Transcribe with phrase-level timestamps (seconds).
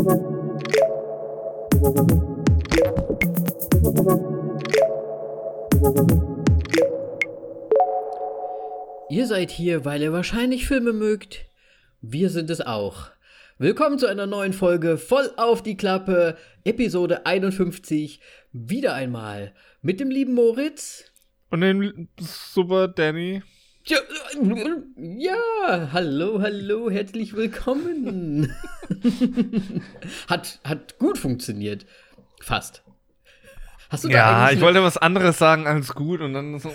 [0.00, 0.06] Ihr
[9.26, 11.44] seid hier, weil ihr wahrscheinlich Filme mögt.
[12.00, 13.10] Wir sind es auch.
[13.58, 18.20] Willkommen zu einer neuen Folge voll auf die Klappe, Episode 51.
[18.52, 21.12] Wieder einmal mit dem lieben Moritz.
[21.50, 23.42] Und den super Danny.
[23.84, 23.98] Ja,
[24.96, 28.52] ja, hallo, hallo, herzlich willkommen.
[30.28, 31.86] hat, hat gut funktioniert.
[32.42, 32.82] Fast.
[33.88, 36.72] Hast du da ja, ich wollte was anderes sagen als gut und dann so.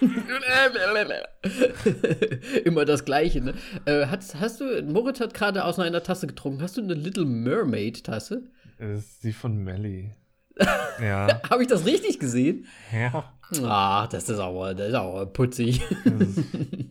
[2.64, 3.54] Immer das Gleiche, ne?
[3.86, 6.62] Äh, hast, hast du, Moritz hat gerade aus einer Tasse getrunken.
[6.62, 8.42] Hast du eine Little Mermaid-Tasse?
[8.78, 10.12] Das ist die von Melly.
[11.00, 11.40] ja.
[11.48, 12.66] Habe ich das richtig gesehen?
[12.92, 13.32] Ja.
[13.62, 15.80] Ah, das ist aber, das ist aber putzig.
[16.04, 16.44] Das ist,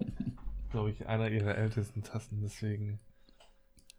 [0.72, 3.00] glaube ich, einer ihrer ältesten Tassen, deswegen.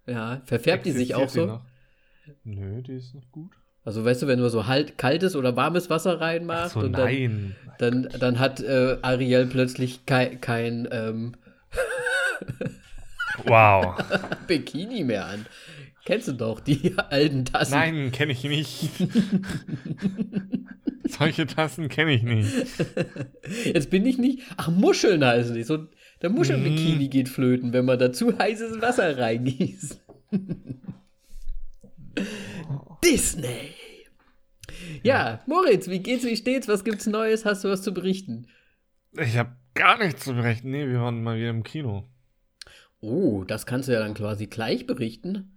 [0.07, 1.47] Ja, verfärbt die sich auch so?
[1.47, 1.65] Noch?
[2.45, 3.53] Nö, die ist noch gut.
[3.85, 7.05] Also weißt du, wenn du so halt kaltes oder warmes Wasser reinmachst, so, und dann,
[7.05, 7.57] nein.
[7.79, 11.35] dann, dann hat äh, Ariel plötzlich kein, kein ähm,
[13.47, 13.97] wow.
[14.47, 15.47] Bikini mehr an.
[16.05, 17.75] Kennst du doch die alten Tassen?
[17.75, 18.91] Nein, kenne ich nicht.
[21.09, 22.51] Solche Tassen kenne ich nicht.
[23.65, 24.43] Jetzt bin ich nicht.
[24.57, 25.63] Ach, Muscheln heißen die.
[25.63, 25.87] So,
[26.23, 27.11] der Muschelbikini mm.
[27.11, 30.01] geht flöten, wenn man dazu heißes Wasser reingießt.
[33.05, 33.75] Disney.
[35.03, 36.69] Ja, Moritz, wie geht's, wie steht's?
[36.69, 37.45] Was gibt's Neues?
[37.45, 38.47] Hast du was zu berichten?
[39.13, 40.71] Ich habe gar nichts zu berichten.
[40.71, 42.09] Nee, wir waren mal wieder im Kino.
[43.01, 45.52] Oh, das kannst du ja dann quasi gleich berichten.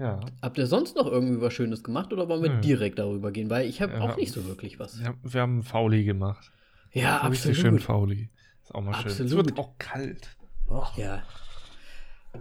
[0.00, 0.18] Ja.
[0.40, 2.60] Habt ihr sonst noch irgendwie was Schönes gemacht oder wollen wir Nö.
[2.62, 3.50] direkt darüber gehen?
[3.50, 4.98] Weil ich habe ja, auch nicht so wirklich was.
[4.98, 6.50] Ja, wir haben Fauli gemacht.
[6.92, 7.32] Ja, absolut.
[7.36, 8.30] Richtig schön Fauli.
[8.62, 9.16] Ist auch mal absolut.
[9.16, 9.26] schön.
[9.26, 10.34] Es wird auch kalt.
[10.68, 10.86] Oh.
[10.96, 11.22] Ja.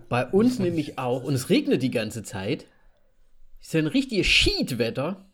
[0.07, 1.25] Bei uns nämlich auch.
[1.25, 2.65] Und es regnet die ganze Zeit.
[3.59, 5.25] Ist ja ein richtiges Schiedwetter.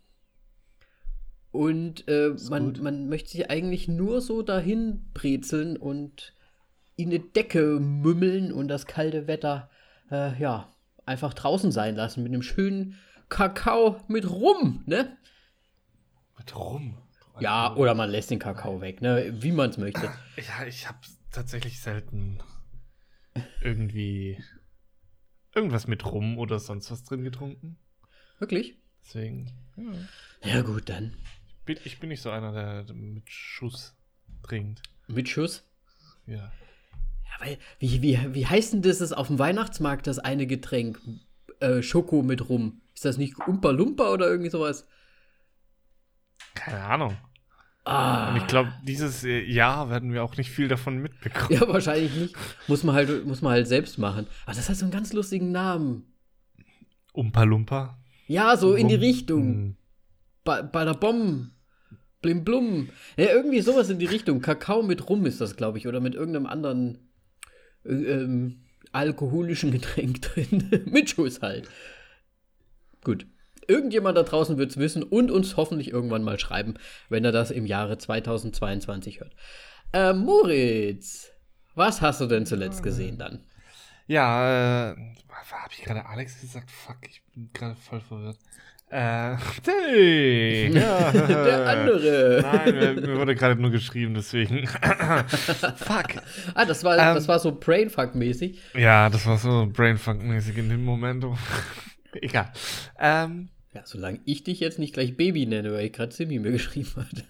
[1.52, 6.34] Und äh, man, man möchte sich eigentlich nur so dahin brezeln und
[6.96, 9.70] in eine Decke mümmeln und das kalte Wetter,
[10.10, 10.75] äh, ja,
[11.06, 12.98] einfach draußen sein lassen mit einem schönen
[13.30, 15.18] Kakao mit Rum, ne?
[16.38, 16.98] Mit Rum?
[17.40, 19.34] Ja, oder man lässt den Kakao weg, ne?
[19.42, 20.12] Wie man es möchte.
[20.38, 21.00] Ja, ich habe
[21.32, 22.40] tatsächlich selten
[23.62, 24.42] irgendwie
[25.54, 27.78] irgendwas mit Rum oder sonst was drin getrunken.
[28.40, 28.78] Wirklich?
[29.04, 29.52] Deswegen.
[30.44, 31.16] Ja, ja gut, dann.
[31.60, 33.96] Ich bin, ich bin nicht so einer, der mit Schuss
[34.44, 34.82] trinkt.
[35.08, 35.64] Mit Schuss?
[36.26, 36.52] Ja.
[37.40, 41.00] Weil, wie, wie, wie heißt denn das, das auf dem Weihnachtsmarkt, das eine Getränk?
[41.60, 42.82] Äh, Schoko mit rum.
[42.94, 44.88] Ist das nicht Umpa Lumpa oder irgendwie sowas?
[46.54, 47.18] Keine Ahnung.
[47.84, 48.32] Ah.
[48.32, 51.52] Und ich glaube, dieses Jahr werden wir auch nicht viel davon mitbekommen.
[51.52, 52.36] Ja, wahrscheinlich nicht.
[52.68, 54.26] Muss man halt, muss man halt selbst machen.
[54.46, 56.12] Aber das hat so einen ganz lustigen Namen.
[57.14, 58.00] Umpa Lumpa?
[58.28, 59.78] Ja, so in die Richtung.
[60.44, 61.52] Bei, bei der Bombe.
[62.22, 62.90] Blim Blum.
[63.18, 64.42] Ja, irgendwie sowas in die Richtung.
[64.42, 65.88] Kakao mit Rum ist das, glaube ich.
[65.88, 66.98] Oder mit irgendeinem anderen äh,
[67.86, 70.84] ähm, alkoholischen Getränk drin.
[70.86, 71.70] mit Schuss halt.
[73.04, 73.26] Gut.
[73.68, 76.76] Irgendjemand da draußen wird es wissen und uns hoffentlich irgendwann mal schreiben,
[77.10, 79.36] wenn er das im Jahre 2022 hört.
[79.92, 81.32] Äh, Moritz,
[81.74, 83.44] was hast du denn zuletzt gesehen dann?
[84.08, 84.96] Ja, äh,
[85.52, 86.70] habe ich gerade Alex gesagt?
[86.70, 88.38] Fuck, ich bin gerade voll verwirrt.
[88.90, 90.72] Äh, Tilly!
[90.78, 91.12] Ja.
[91.12, 92.40] Der andere!
[92.42, 94.68] Nein, mir, wurde gerade nur geschrieben, deswegen.
[94.68, 96.22] Fuck!
[96.54, 98.60] Ah, das war, ähm, das war so Brainfuck-mäßig.
[98.76, 101.26] Ja, das war so Brainfuck-mäßig in dem Moment.
[102.14, 102.52] Egal.
[103.00, 106.52] Ähm, ja, solange ich dich jetzt nicht gleich Baby nenne, weil ich gerade Simi mir
[106.52, 107.26] geschrieben hat.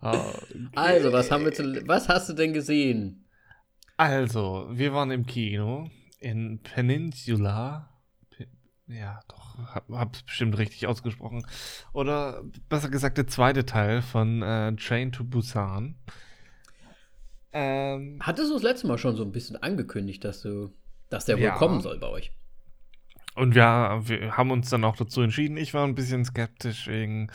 [0.00, 0.68] okay.
[0.74, 3.24] Also, was, haben wir zu, was hast du denn gesehen?
[3.96, 5.88] Also, wir waren im Kino
[6.20, 7.87] in Peninsula.
[8.88, 11.46] Ja, doch, hab, hab's bestimmt richtig ausgesprochen.
[11.92, 15.96] Oder besser gesagt, der zweite Teil von äh, Train to Busan.
[17.52, 20.72] Ähm, Hattest du das letzte Mal schon so ein bisschen angekündigt, dass du,
[21.10, 21.56] dass der wohl ja.
[21.56, 22.32] kommen soll bei euch?
[23.34, 25.56] Und wir, wir haben uns dann auch dazu entschieden.
[25.58, 27.30] Ich war ein bisschen skeptisch wegen,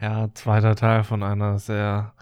[0.00, 2.12] ja, zweiter Teil von einer sehr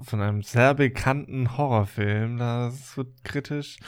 [0.00, 2.38] von einem sehr bekannten Horrorfilm.
[2.38, 3.78] Das wird kritisch.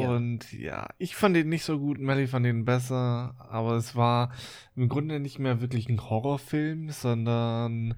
[0.00, 0.10] Ja.
[0.10, 4.32] Und ja, ich fand ihn nicht so gut, Melly fand ihn besser, aber es war
[4.74, 7.94] im Grunde nicht mehr wirklich ein Horrorfilm, sondern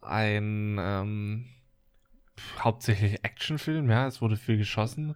[0.00, 1.46] ein ähm,
[2.58, 5.14] hauptsächlich Actionfilm, ja, es wurde viel geschossen.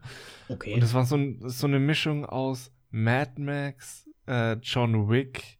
[0.48, 0.74] Okay.
[0.74, 5.58] Und es war so, ein, so eine Mischung aus Mad Max, äh, John Wick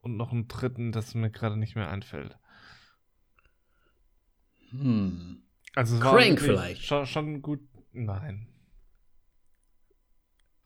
[0.00, 2.36] und noch einen dritten, das mir gerade nicht mehr einfällt.
[4.70, 5.42] Hm.
[5.74, 6.84] Also es Crank vielleicht.
[6.84, 7.60] Schon, schon gut.
[7.92, 8.48] Nein.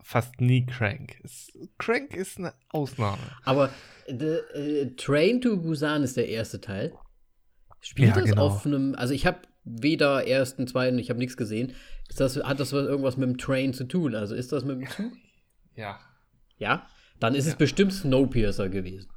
[0.03, 1.21] Fast nie Crank.
[1.25, 3.19] Es, Crank ist eine Ausnahme.
[3.45, 3.71] Aber
[4.07, 6.93] the, äh, Train to Busan ist der erste Teil.
[7.81, 8.47] Spielt Ja, das genau.
[8.47, 8.95] auf einem.
[8.95, 11.75] Also ich habe weder ersten, zweiten, ich habe nichts gesehen.
[12.09, 14.15] Ist das, hat das was- irgendwas mit dem Train zu tun?
[14.15, 15.13] Also ist das mit dem Zug?
[15.77, 15.99] Ja.
[16.59, 16.87] Ja?
[17.21, 17.59] Dann ist es Ja.
[17.59, 19.09] bestimmt Snowpiercer gewesen.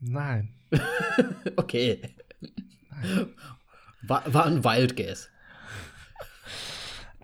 [0.00, 0.54] Nein.
[1.56, 2.00] Okay.
[4.02, 5.28] War, war ein Wild Guess.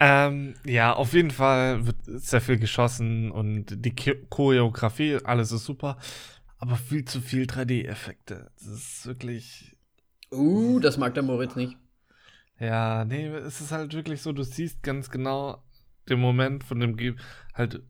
[0.00, 5.64] Ähm, ja, auf jeden Fall wird sehr viel geschossen und die Cho- Choreografie, alles ist
[5.64, 5.98] super,
[6.58, 8.50] aber viel zu viel 3D-Effekte.
[8.58, 9.76] Das ist wirklich,
[10.32, 11.76] Uh, das mag der Moritz nicht.
[12.58, 15.62] ja, nee, es ist halt wirklich so, du siehst ganz genau
[16.08, 17.14] den Moment von dem, Ge
[17.54, 17.82] halt,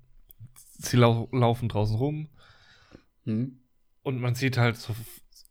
[0.78, 2.28] sie lau laufen draußen rum
[3.26, 3.44] Hm.
[4.02, 4.94] und man sieht halt so,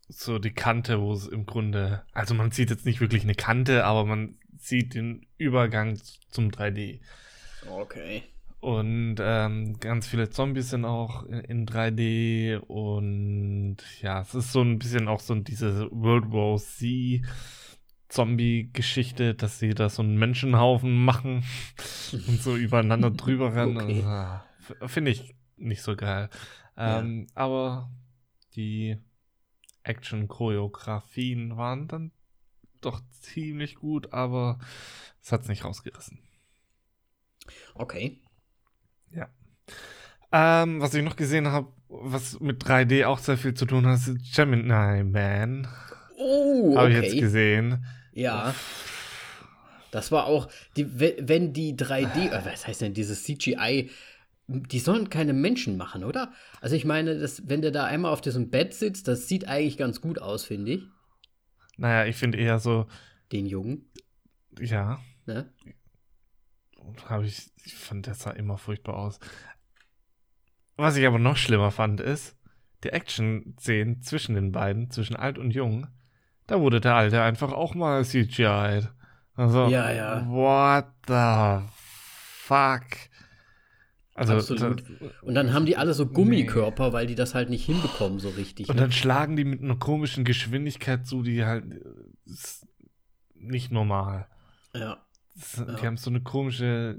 [0.10, 3.86] so die Kante, wo es im Grunde, also man sieht jetzt nicht wirklich eine Kante,
[3.86, 6.00] aber man sieht den Übergang
[6.30, 7.00] zum 3D.
[7.70, 8.24] Okay.
[8.60, 14.62] Und ähm, ganz viele Zombies sind auch in, in 3D und ja, es ist so
[14.62, 17.22] ein bisschen auch so diese World War Z
[18.10, 21.44] Zombie-Geschichte, dass sie da so einen Menschenhaufen machen
[22.12, 23.78] und so übereinander drüber rennen.
[23.78, 24.04] Okay.
[24.04, 26.30] Also, Finde ich nicht so geil.
[26.78, 27.92] Ähm, Aber
[28.56, 28.98] die
[29.84, 32.12] Action-Choreografien waren dann
[32.82, 34.60] doch ziemlich gut, aber
[35.22, 36.20] es hat es nicht rausgerissen.
[37.76, 38.20] Okay.
[39.12, 39.30] Ja.
[40.32, 43.96] Ähm, was ich noch gesehen habe, was mit 3D auch sehr viel zu tun hat,
[43.96, 45.68] ist Gemini Man.
[46.18, 47.00] Oh, Habe okay.
[47.00, 47.86] ich jetzt gesehen.
[48.14, 48.54] Ja.
[49.92, 53.90] Das war auch, die, we- wenn die 3D, äh, was heißt denn dieses CGI,
[54.48, 56.32] die sollen keine Menschen machen, oder?
[56.62, 59.78] Also ich meine, das, wenn der da einmal auf diesem Bett sitzt, das sieht eigentlich
[59.78, 60.84] ganz gut aus, finde ich.
[61.78, 62.88] Naja, ich finde eher so,
[63.32, 63.90] Den Jungen.
[64.60, 65.52] ja, Ne?
[67.10, 69.20] habe ich, ich fand, das sah immer furchtbar aus.
[70.78, 72.38] Was ich aber noch schlimmer fand, ist,
[72.84, 75.88] die Action-Szenen zwischen den beiden, zwischen alt und jung,
[76.46, 78.90] da wurde der Alte einfach auch mal CGI'd.
[79.36, 80.26] Also, Ja, ja.
[80.28, 82.86] what the fuck?
[84.18, 84.84] Also, Absolut.
[85.22, 88.68] Und dann haben die alle so Gummikörper, weil die das halt nicht hinbekommen so richtig.
[88.68, 88.82] Und Ne?
[88.82, 91.66] dann schlagen die mit einer komischen Geschwindigkeit zu, die halt
[92.26, 92.66] ist
[93.36, 94.28] nicht normal.
[94.74, 94.98] Ja.
[95.36, 95.84] Das, Die Ja.
[95.84, 96.98] haben so eine komische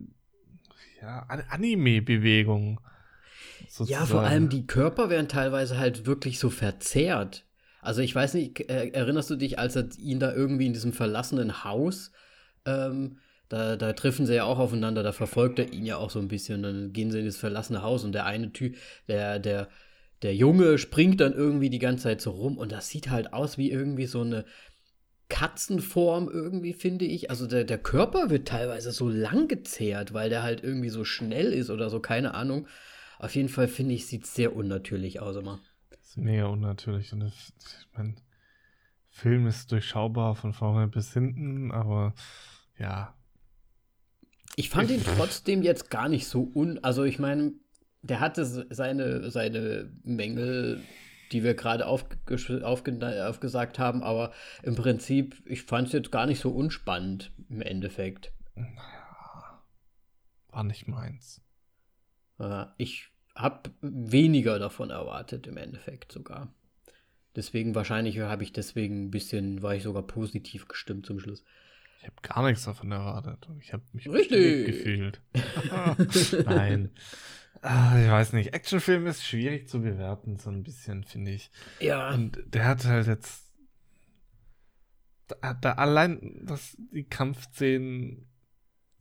[1.02, 2.80] ja, An- Anime-Bewegung.
[3.86, 7.44] Ja, vor allem die Körper werden teilweise halt wirklich so verzerrt.
[7.80, 10.92] Also ich weiß nicht, äh, erinnerst du dich, als er ihn da irgendwie in diesem
[10.92, 12.12] verlassenen Haus,
[12.64, 13.18] ähm,
[13.48, 16.28] da, da treffen sie ja auch aufeinander, da verfolgt er ihn ja auch so ein
[16.28, 16.62] bisschen.
[16.62, 18.76] Dann gehen sie in das verlassene Haus und der eine Typ,
[19.08, 19.68] der, der,
[20.22, 23.56] der Junge springt dann irgendwie die ganze Zeit so rum und das sieht halt aus
[23.58, 24.44] wie irgendwie so eine
[25.28, 27.30] Katzenform irgendwie, finde ich.
[27.30, 31.52] Also der, der Körper wird teilweise so lang gezehrt, weil der halt irgendwie so schnell
[31.52, 32.66] ist oder so, keine Ahnung.
[33.18, 35.60] Auf jeden Fall finde ich, sieht sehr unnatürlich aus immer.
[35.90, 37.12] Das ist mega unnatürlich.
[37.12, 38.16] Und das, ich mein,
[39.18, 42.14] Film ist durchschaubar von vorne bis hinten, aber
[42.78, 43.17] ja.
[44.58, 46.82] Ich fand ihn trotzdem jetzt gar nicht so un.
[46.82, 47.52] Also ich meine,
[48.02, 50.82] der hatte seine, seine Mängel,
[51.30, 52.18] die wir gerade aufge
[52.64, 54.32] aufge aufgesagt haben, aber
[54.64, 58.32] im Prinzip, ich fand es jetzt gar nicht so unspannend im Endeffekt.
[60.48, 61.40] War nicht meins.
[62.78, 66.52] Ich habe weniger davon erwartet im Endeffekt sogar.
[67.36, 71.44] Deswegen wahrscheinlich habe ich deswegen ein bisschen, war ich sogar positiv gestimmt zum Schluss.
[71.98, 73.48] Ich habe gar nichts davon erwartet.
[73.48, 74.66] Und ich habe mich Richtig.
[74.66, 75.20] gefühlt.
[76.46, 76.90] Nein.
[77.60, 78.54] Ah, ich weiß nicht.
[78.54, 81.50] Actionfilm ist schwierig zu bewerten, so ein bisschen, finde ich.
[81.80, 83.44] Ja, Und der hat halt jetzt.
[85.26, 88.28] Da, da allein, dass die Kampfszenen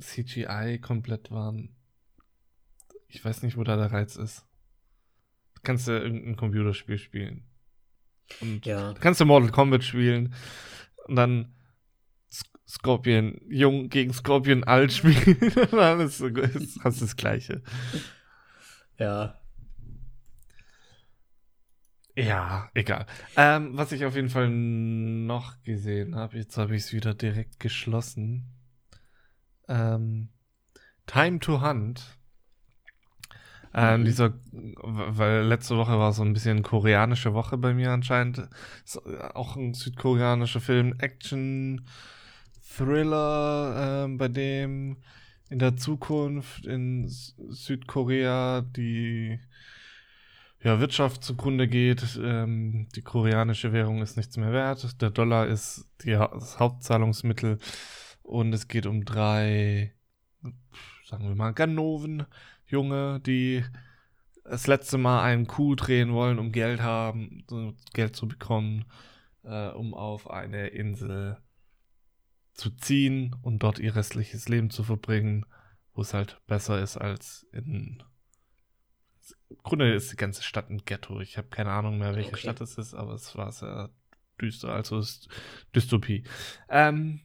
[0.02, 1.76] CGI komplett waren.
[3.08, 4.46] Ich weiß nicht, wo da der Reiz ist.
[5.56, 7.48] Du kannst ja irgendein Computerspiel spielen.
[8.42, 8.94] Und ja.
[9.00, 10.34] Kannst du Mortal Kombat spielen
[11.06, 11.54] und dann
[12.68, 15.38] Scorpion jung gegen Scorpion alt spielen.
[15.72, 16.22] dann ist,
[16.84, 17.62] hast du das Gleiche.
[18.98, 19.40] Ja.
[22.16, 23.06] Ja, egal.
[23.36, 27.60] Ähm, was ich auf jeden Fall noch gesehen habe, jetzt habe ich es wieder direkt
[27.60, 28.46] geschlossen.
[29.68, 30.30] Ähm,
[31.06, 32.18] Time to Hunt.
[33.74, 34.06] Ähm, Mhm.
[34.06, 34.34] Dieser,
[34.74, 38.50] weil letzte Woche war so ein bisschen koreanische Woche bei mir anscheinend.
[38.84, 38.98] Ist
[39.36, 41.86] auch ein südkoreanischer Film, Action,
[42.78, 44.98] Thriller, ähm, bei dem
[45.50, 49.40] in der Zukunft in Südkorea die
[50.62, 52.20] ja, Wirtschaft zugrunde geht.
[52.22, 55.02] Ähm, die koreanische Währung ist nichts mehr wert.
[55.02, 57.60] Der Dollar ist die, das Hauptzahlungsmittel.
[58.24, 59.94] Und es geht um drei
[61.08, 63.64] sagen wir mal, Ganoven-Junge, die
[64.44, 67.46] das letzte Mal einen Coup drehen wollen, um Geld haben,
[67.94, 68.86] Geld zu bekommen,
[69.44, 71.38] äh, um auf eine Insel
[72.58, 75.46] zu ziehen und dort ihr restliches Leben zu verbringen,
[75.94, 78.04] wo es halt besser ist als in.
[79.50, 81.22] Im Grunde ist die ganze Stadt ein Ghetto.
[81.22, 82.42] Ich habe keine Ahnung mehr, welche okay.
[82.42, 83.90] Stadt es ist, aber es war sehr
[84.42, 85.30] düster, also ist
[85.76, 86.24] Dystopie.
[86.70, 87.22] Ähm,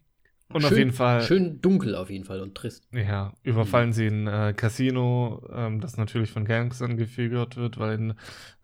[0.49, 1.23] und schön, auf jeden Fall.
[1.23, 2.87] Schön dunkel auf jeden Fall und trist.
[2.93, 3.93] Ja, überfallen mhm.
[3.93, 8.15] sie ein äh, Casino, ähm, das natürlich von Gangstern geführt wird, weil in,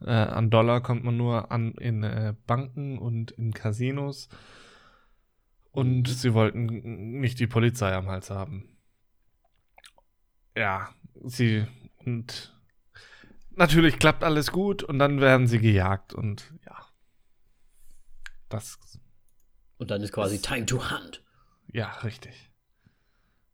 [0.03, 4.29] äh, an Dollar kommt man nur an in äh, Banken und in Casinos.
[5.79, 8.77] Und sie wollten nicht die Polizei am Hals haben.
[10.57, 10.93] Ja,
[11.23, 11.69] sie
[12.05, 12.53] und
[13.53, 16.85] natürlich klappt alles gut und dann werden sie gejagt und ja.
[18.49, 18.81] Das.
[19.77, 21.23] Und dann ist quasi Time to Hunt.
[21.69, 22.48] Ja, richtig.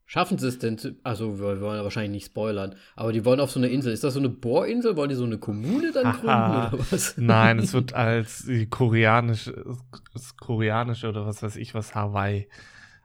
[0.06, 0.76] Schaffen sie es denn?
[0.76, 3.92] Zu, also, wir wollen ja wahrscheinlich nicht spoilern, aber die wollen auf so eine Insel.
[3.92, 4.96] Ist das so eine Bohrinsel?
[4.96, 7.14] Wollen die so eine Kommune dann gründen oder was?
[7.16, 9.64] Nein, es wird als koreanische,
[10.12, 12.48] das koreanische oder was weiß ich was Hawaii.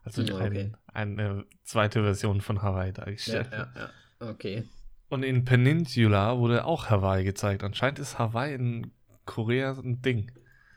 [0.03, 0.71] Also hm, okay.
[0.93, 3.47] ein, eine zweite Version von Hawaii dargestellt.
[3.51, 3.89] Ja, ja,
[4.21, 4.29] ja.
[4.31, 4.63] Okay.
[5.09, 7.63] Und in Peninsula wurde auch Hawaii gezeigt.
[7.63, 8.91] Anscheinend ist Hawaii in
[9.25, 10.31] Korea ein Ding.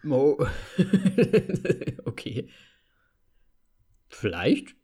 [0.09, 0.38] Oh.
[2.05, 2.49] okay.
[4.09, 4.75] Vielleicht.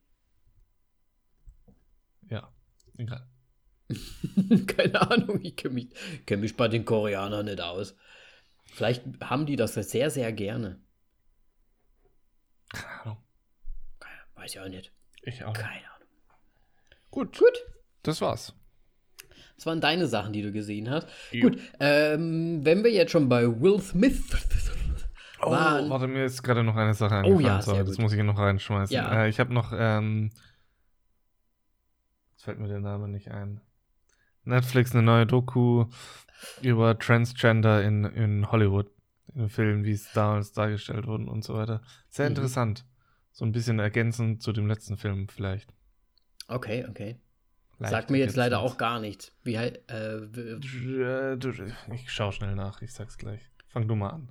[2.29, 2.53] Ja,
[2.99, 3.27] egal.
[4.67, 5.89] Keine Ahnung, ich kenne mich,
[6.27, 7.97] kenn mich bei den Koreanern nicht aus.
[8.67, 10.79] Vielleicht haben die das sehr, sehr gerne.
[12.69, 13.17] Keine Ahnung.
[14.35, 14.93] Weiß ich auch nicht.
[15.23, 15.55] Ich auch.
[15.55, 16.09] Keine Ahnung.
[17.11, 17.39] Gut.
[17.39, 17.65] Gut.
[18.03, 18.55] Das war's.
[19.57, 21.09] Das waren deine Sachen, die du gesehen hast.
[21.33, 21.49] Jo.
[21.49, 24.23] Gut, ähm, wenn wir jetzt schon bei Will Smith
[25.41, 27.39] Oh, warte, mir ist gerade noch eine Sache eingefallen.
[27.39, 28.95] Oh ja, so, das muss ich hier noch reinschmeißen.
[28.95, 29.25] Ja.
[29.25, 30.31] Äh, ich habe noch, ähm,
[32.39, 33.61] jetzt fällt mir der Name nicht ein.
[34.45, 35.87] Netflix eine neue Doku
[36.63, 38.89] über Transgender in, in Hollywood,
[39.35, 41.83] in Filmen, wie es damals dargestellt wurden und so weiter.
[42.09, 42.37] Sehr mhm.
[42.37, 42.85] interessant.
[43.33, 45.69] So ein bisschen ergänzend zu dem letzten Film vielleicht.
[46.47, 47.17] Okay, okay.
[47.81, 49.33] Leicht Sagt mir jetzt leider auch gar nichts.
[49.43, 51.39] Wie äh,
[51.93, 53.41] ich schau schnell nach, ich sag's gleich.
[53.67, 54.29] Fang du mal an.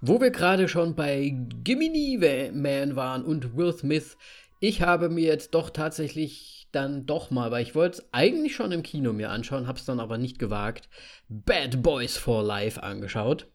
[0.00, 2.18] Wo wir gerade schon bei Gimini
[2.52, 4.16] Man waren und Will Smith,
[4.62, 8.70] ich habe mir jetzt doch tatsächlich dann doch mal, weil ich wollte es eigentlich schon
[8.70, 10.88] im Kino mir anschauen, habe es dann aber nicht gewagt,
[11.28, 13.50] Bad Boys for Life angeschaut,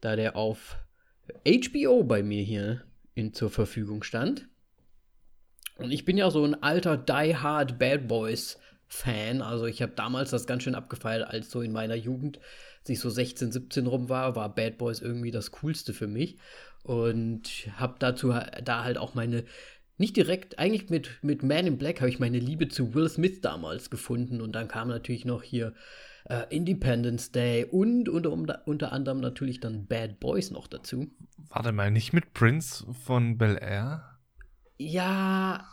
[0.00, 0.78] da der auf
[1.46, 2.82] HBO bei mir hier
[3.14, 4.48] in, zur Verfügung stand.
[5.76, 9.92] Und ich bin ja so ein alter Die Hard Bad Boys Fan, also ich habe
[9.94, 12.40] damals das ganz schön abgefeiert, als so in meiner Jugend
[12.86, 16.38] als ich so 16, 17 rum war, war Bad Boys irgendwie das Coolste für mich.
[16.84, 19.44] Und habe dazu da halt auch meine,
[19.98, 23.40] nicht direkt, eigentlich mit, mit Man in Black habe ich meine Liebe zu Will Smith
[23.40, 24.40] damals gefunden.
[24.40, 25.72] Und dann kam natürlich noch hier
[26.28, 31.10] äh, Independence Day und unter, unter anderem natürlich dann Bad Boys noch dazu.
[31.48, 34.18] Warte mal, nicht mit Prince von Bel Air?
[34.78, 35.66] Ja,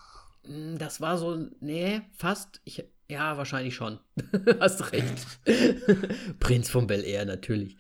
[0.46, 2.62] hm, das war so, nee, fast.
[2.64, 4.00] Ich, ja, wahrscheinlich schon.
[4.60, 5.28] Hast recht.
[6.40, 7.78] Prinz von Bel Air, natürlich.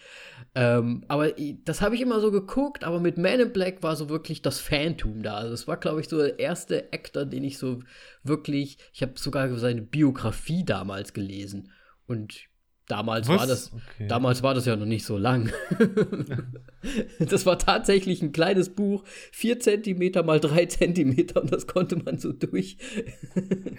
[0.55, 1.31] Ähm, aber
[1.65, 4.59] das habe ich immer so geguckt, aber mit Man in Black war so wirklich das
[4.59, 5.35] Phantom da.
[5.35, 7.79] Also es war, glaube ich, so der erste Actor, den ich so
[8.23, 11.71] wirklich, ich habe sogar seine Biografie damals gelesen.
[12.05, 12.49] Und
[12.87, 13.39] Damals Was?
[13.39, 14.07] war das, okay.
[14.07, 15.53] damals war das ja noch nicht so lang.
[17.19, 22.17] das war tatsächlich ein kleines Buch, 4 cm mal 3 cm und das konnte man
[22.17, 22.77] so durch.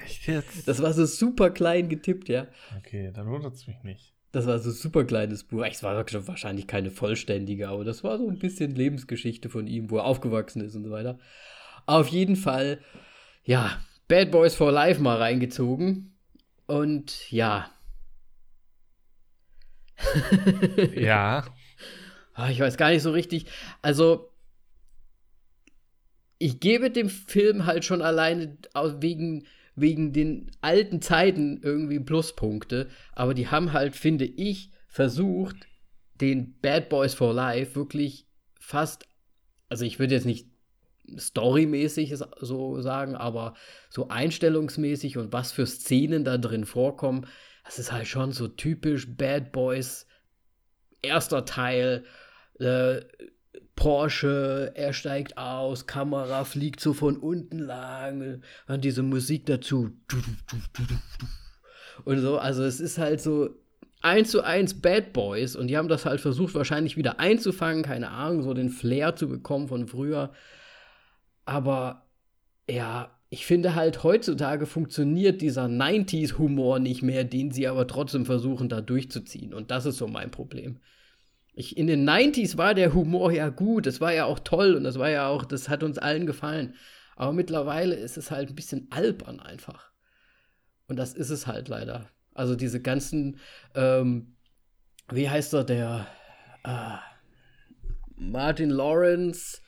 [0.06, 0.66] Echt jetzt?
[0.66, 2.46] Das war so super klein getippt, ja.
[2.78, 4.13] Okay, dann wundert es mich nicht.
[4.34, 5.64] Das war so ein super kleines Buch.
[5.64, 9.98] Es war wahrscheinlich keine vollständige, aber das war so ein bisschen Lebensgeschichte von ihm, wo
[9.98, 11.18] er aufgewachsen ist und so weiter.
[11.86, 12.80] Auf jeden Fall,
[13.44, 16.16] ja, Bad Boys for Life mal reingezogen.
[16.66, 17.70] Und ja,
[20.96, 21.44] ja.
[22.34, 23.46] Ah, ich weiß gar nicht so richtig.
[23.82, 24.30] Also,
[26.38, 28.58] ich gebe dem Film halt schon alleine
[28.98, 32.88] wegen, wegen den alten Zeiten irgendwie Pluspunkte.
[33.12, 35.56] Aber die haben halt, finde ich, versucht,
[36.20, 38.28] den Bad Boys for Life wirklich
[38.60, 39.06] fast,
[39.68, 40.48] also ich würde jetzt nicht
[41.18, 43.54] storymäßig so sagen, aber
[43.90, 47.26] so einstellungsmäßig und was für Szenen da drin vorkommen,
[47.64, 50.06] das ist halt schon so typisch Bad Boys.
[51.02, 52.04] Erster Teil,
[52.58, 53.00] äh,
[53.76, 59.90] Porsche, er steigt aus, Kamera fliegt so von unten lang, dann diese Musik dazu.
[62.04, 63.50] Und so, also es ist halt so
[64.02, 68.10] eins zu eins Bad Boys und die haben das halt versucht, wahrscheinlich wieder einzufangen, keine
[68.10, 70.32] Ahnung, so den Flair zu bekommen von früher.
[71.44, 72.06] Aber
[72.68, 78.68] ja, ich finde halt heutzutage funktioniert dieser 90s-Humor nicht mehr, den sie aber trotzdem versuchen
[78.68, 79.52] da durchzuziehen.
[79.54, 80.80] Und das ist so mein Problem.
[81.54, 84.84] Ich, in den 90s war der Humor ja gut, das war ja auch toll und
[84.84, 86.74] das war ja auch, das hat uns allen gefallen.
[87.16, 89.90] Aber mittlerweile ist es halt ein bisschen albern einfach.
[90.88, 92.10] Und das ist es halt leider.
[92.34, 93.38] Also diese ganzen,
[93.74, 94.34] ähm,
[95.10, 96.06] wie heißt er, der
[96.64, 96.96] äh,
[98.16, 99.60] Martin Lawrence,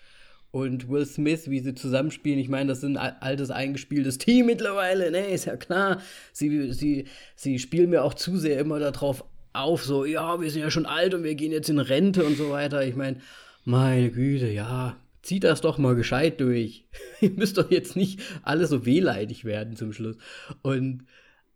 [0.57, 2.39] und Will Smith, wie sie zusammenspielen.
[2.39, 6.01] Ich meine, das ist ein altes, eingespieltes Team mittlerweile, ne, ist ja klar.
[6.33, 9.25] Sie, sie, sie spielen mir auch zu sehr immer darauf
[9.57, 12.37] auf, so, ja, wir sind ja schon alt und wir gehen jetzt in Rente und
[12.37, 12.85] so weiter.
[12.87, 13.21] Ich meine,
[13.65, 16.87] meine Güte, ja, zieht das doch mal gescheit durch.
[17.21, 20.17] Ihr müsst doch jetzt nicht alle so wehleidig werden zum Schluss.
[20.63, 21.07] Und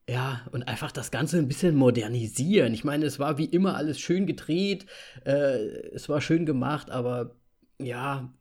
[0.08, 2.74] ja, und einfach das Ganze ein bisschen modernisieren.
[2.74, 4.86] Ich meine, es war wie immer alles schön gedreht,
[5.24, 5.58] äh,
[5.92, 7.36] es war schön gemacht, aber
[7.78, 8.32] ja,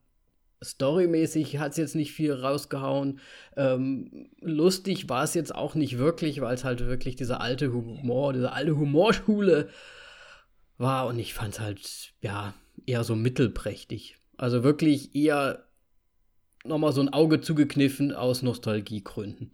[0.63, 3.19] Storymäßig hat es jetzt nicht viel rausgehauen.
[3.55, 8.33] Ähm, lustig war es jetzt auch nicht wirklich, weil es halt wirklich dieser alte Humor,
[8.33, 9.69] diese alte Humorschule
[10.77, 11.07] war.
[11.07, 12.53] Und ich fand es halt, ja,
[12.85, 14.17] eher so mittelprächtig.
[14.37, 15.65] Also wirklich eher
[16.65, 19.51] nochmal so ein Auge zugekniffen aus Nostalgiegründen.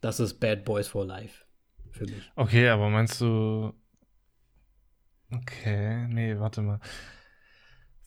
[0.00, 1.44] Das ist Bad Boys for Life
[1.90, 2.30] für mich.
[2.36, 3.72] Okay, aber meinst du.
[5.30, 6.80] Okay, nee, warte mal.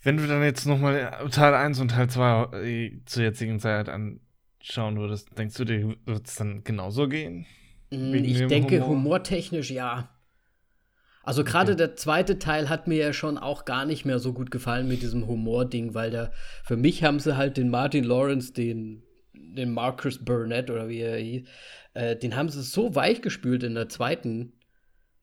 [0.06, 5.00] Wenn du dann jetzt nochmal Teil 1 und Teil 2 äh, zur jetzigen Zeit anschauen
[5.00, 7.48] würdest, denkst du dir, wird es dann genauso gehen?
[7.90, 8.90] Mm, ich denke, Humor?
[8.90, 10.16] humortechnisch ja.
[11.24, 11.78] Also gerade okay.
[11.78, 15.02] der zweite Teil hat mir ja schon auch gar nicht mehr so gut gefallen mit
[15.02, 16.32] diesem Humor-Ding, weil der,
[16.64, 19.02] für mich haben sie halt den Martin Lawrence, den,
[19.34, 21.48] den Marcus Burnett oder wie er hieß,
[21.96, 24.54] äh, den haben sie so weich gespült in der zweiten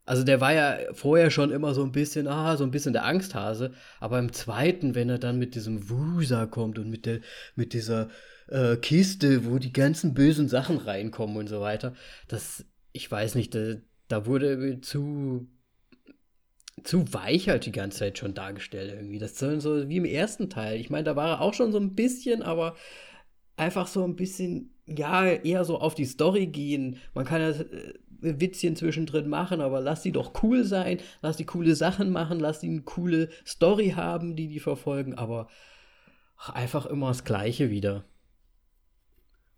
[0.05, 3.05] also der war ja vorher schon immer so ein bisschen, ah, so ein bisschen der
[3.05, 3.73] Angsthase.
[4.01, 7.21] Aber im zweiten, wenn er dann mit diesem Wusa kommt und mit, der,
[7.55, 8.09] mit dieser
[8.49, 11.95] äh, Kiste, wo die ganzen bösen Sachen reinkommen und so weiter,
[12.27, 13.77] das, ich weiß nicht, da,
[14.09, 15.49] da wurde zu,
[16.83, 19.21] zu weich halt die ganze Zeit schon dargestellt irgendwie.
[19.21, 20.81] Das ist so wie im ersten Teil.
[20.81, 22.75] Ich meine, da war er auch schon so ein bisschen, aber
[23.57, 26.99] einfach so ein bisschen, ja, eher so auf die Story gehen.
[27.15, 31.45] Man kann ja äh, Witzchen zwischendrin machen, aber lass die doch cool sein, lass die
[31.45, 35.49] coole Sachen machen, lass die eine coole Story haben, die die verfolgen, aber
[36.53, 38.05] einfach immer das Gleiche wieder.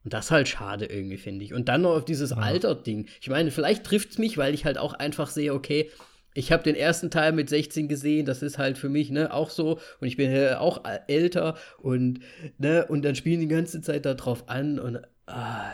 [0.04, 1.54] Und das ist halt schade irgendwie, finde ich.
[1.54, 2.36] Und dann noch auf dieses ja.
[2.36, 3.08] Alter-Ding.
[3.22, 5.90] Ich meine, vielleicht trifft es mich, weil ich halt auch einfach sehe, okay,
[6.34, 9.50] ich habe den ersten Teil mit 16 gesehen, das ist halt für mich, ne, auch
[9.50, 9.78] so.
[10.00, 12.20] Und ich bin ja auch älter und,
[12.58, 15.72] ne, und dann spielen die ganze Zeit da drauf an und, ah,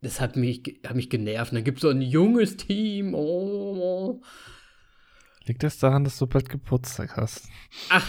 [0.00, 1.52] das hat mich, hat mich genervt.
[1.52, 3.14] Dann gibt es so ein junges Team.
[3.14, 4.22] Oh.
[5.46, 7.48] Liegt das daran, dass du bald Geburtstag hast?
[7.88, 8.06] Ach.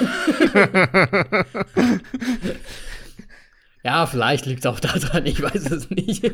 [3.84, 6.24] ja, vielleicht liegt es auch daran, ich weiß es nicht.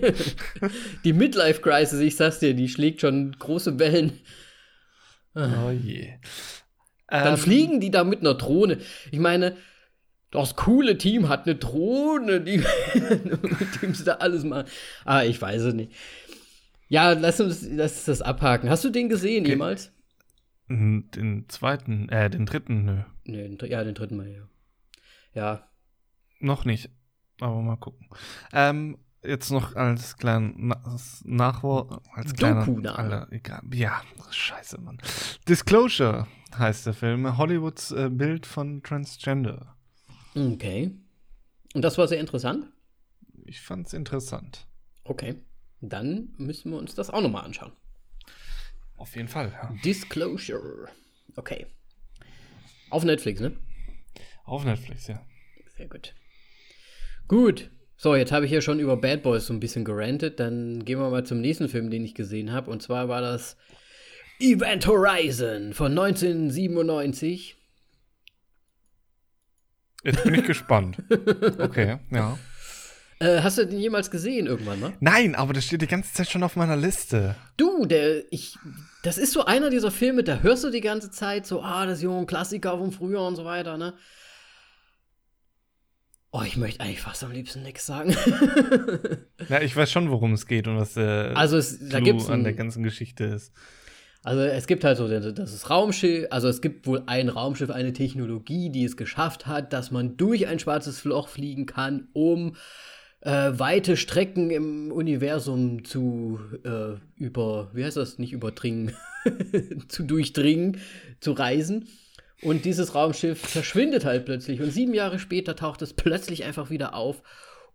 [1.04, 4.18] die Midlife Crisis, ich sag's dir, die schlägt schon große Wellen.
[5.34, 6.14] Oh je.
[7.08, 8.78] Dann ähm, fliegen die da mit einer Drohne.
[9.10, 9.56] Ich meine,
[10.36, 12.58] das coole Team hat eine Drohne, die,
[12.94, 14.68] mit dem sie da alles machen.
[15.04, 15.92] Ah, ich weiß es nicht.
[16.88, 18.70] Ja, lass uns lass das abhaken.
[18.70, 19.52] Hast du den gesehen okay.
[19.52, 19.92] jemals?
[20.68, 23.02] Den zweiten, äh, den dritten, nö.
[23.24, 24.48] Nee, ja, den dritten Mal, ja.
[25.32, 25.68] Ja.
[26.40, 26.90] Noch nicht,
[27.40, 28.08] aber mal gucken.
[28.52, 30.72] Ähm, jetzt noch als kleinen
[31.24, 34.98] Nachwort, als kleiner, Doku alle, egal, ja, scheiße, Mann.
[35.48, 39.75] Disclosure heißt der Film, Hollywoods äh, Bild von Transgender.
[40.36, 40.92] Okay.
[41.74, 42.66] Und das war sehr interessant?
[43.44, 44.66] Ich fand es interessant.
[45.04, 45.36] Okay.
[45.80, 47.72] Dann müssen wir uns das auch nochmal anschauen.
[48.96, 49.52] Auf jeden Fall.
[49.52, 49.74] Ja.
[49.84, 50.88] Disclosure.
[51.36, 51.66] Okay.
[52.90, 53.56] Auf Netflix, ne?
[54.44, 55.24] Auf Netflix, ja.
[55.76, 56.14] Sehr gut.
[57.28, 57.70] Gut.
[57.96, 60.38] So, jetzt habe ich ja schon über Bad Boys so ein bisschen gerantet.
[60.38, 62.70] Dann gehen wir mal zum nächsten Film, den ich gesehen habe.
[62.70, 63.56] Und zwar war das
[64.38, 67.56] Event Horizon von 1997.
[70.06, 71.02] Jetzt bin ich gespannt.
[71.58, 72.38] Okay, ja.
[73.18, 74.92] Äh, hast du den jemals gesehen irgendwann mal?
[75.00, 77.34] Nein, aber das steht die ganze Zeit schon auf meiner Liste.
[77.56, 78.56] Du, der, ich,
[79.02, 81.98] das ist so einer dieser Filme, da hörst du die ganze Zeit so, ah, das
[81.98, 83.94] ist ja ein Klassiker vom Frühjahr und so weiter, ne?
[86.30, 88.14] Oh, ich möchte eigentlich fast am liebsten nichts sagen.
[89.48, 92.44] ja, ich weiß schon, worum es geht und was der also es, da gibt's an
[92.44, 93.52] der ganzen Geschichte ist.
[94.26, 98.70] Also es gibt halt so das Raumschiff, also es gibt wohl ein Raumschiff, eine Technologie,
[98.70, 102.56] die es geschafft hat, dass man durch ein schwarzes Loch fliegen kann, um
[103.20, 108.96] äh, weite Strecken im Universum zu äh, über, wie heißt das, nicht überdringen,
[109.88, 110.78] zu durchdringen,
[111.20, 111.86] zu reisen.
[112.42, 116.96] Und dieses Raumschiff verschwindet halt plötzlich und sieben Jahre später taucht es plötzlich einfach wieder
[116.96, 117.22] auf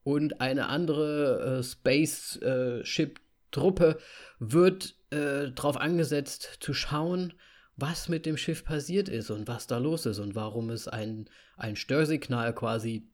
[0.04, 4.00] und eine andere äh, Space-Ship-Truppe
[4.40, 7.34] wird äh, darauf angesetzt zu schauen,
[7.76, 11.30] was mit dem Schiff passiert ist und was da los ist und warum es ein,
[11.58, 13.08] ein Störsignal quasi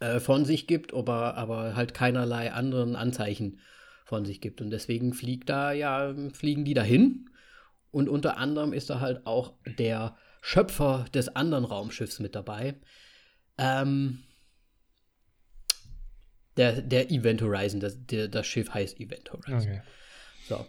[0.00, 3.60] äh, von sich gibt, aber, aber halt keinerlei anderen Anzeichen
[4.04, 4.60] von sich gibt.
[4.60, 7.30] Und deswegen fliegt da, ja, fliegen die dahin.
[7.90, 12.74] Und unter anderem ist da halt auch der Schöpfer des anderen Raumschiffs mit dabei.
[13.58, 14.22] Ähm,
[16.56, 19.56] der, der Event Horizon, das, der, das Schiff heißt Event Horizon.
[19.60, 19.82] Okay.
[20.48, 20.64] So.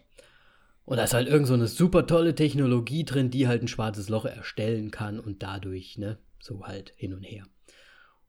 [0.85, 4.09] Und da ist halt irgend so eine super tolle Technologie drin, die halt ein schwarzes
[4.09, 7.45] Loch erstellen kann und dadurch, ne, so halt hin und her.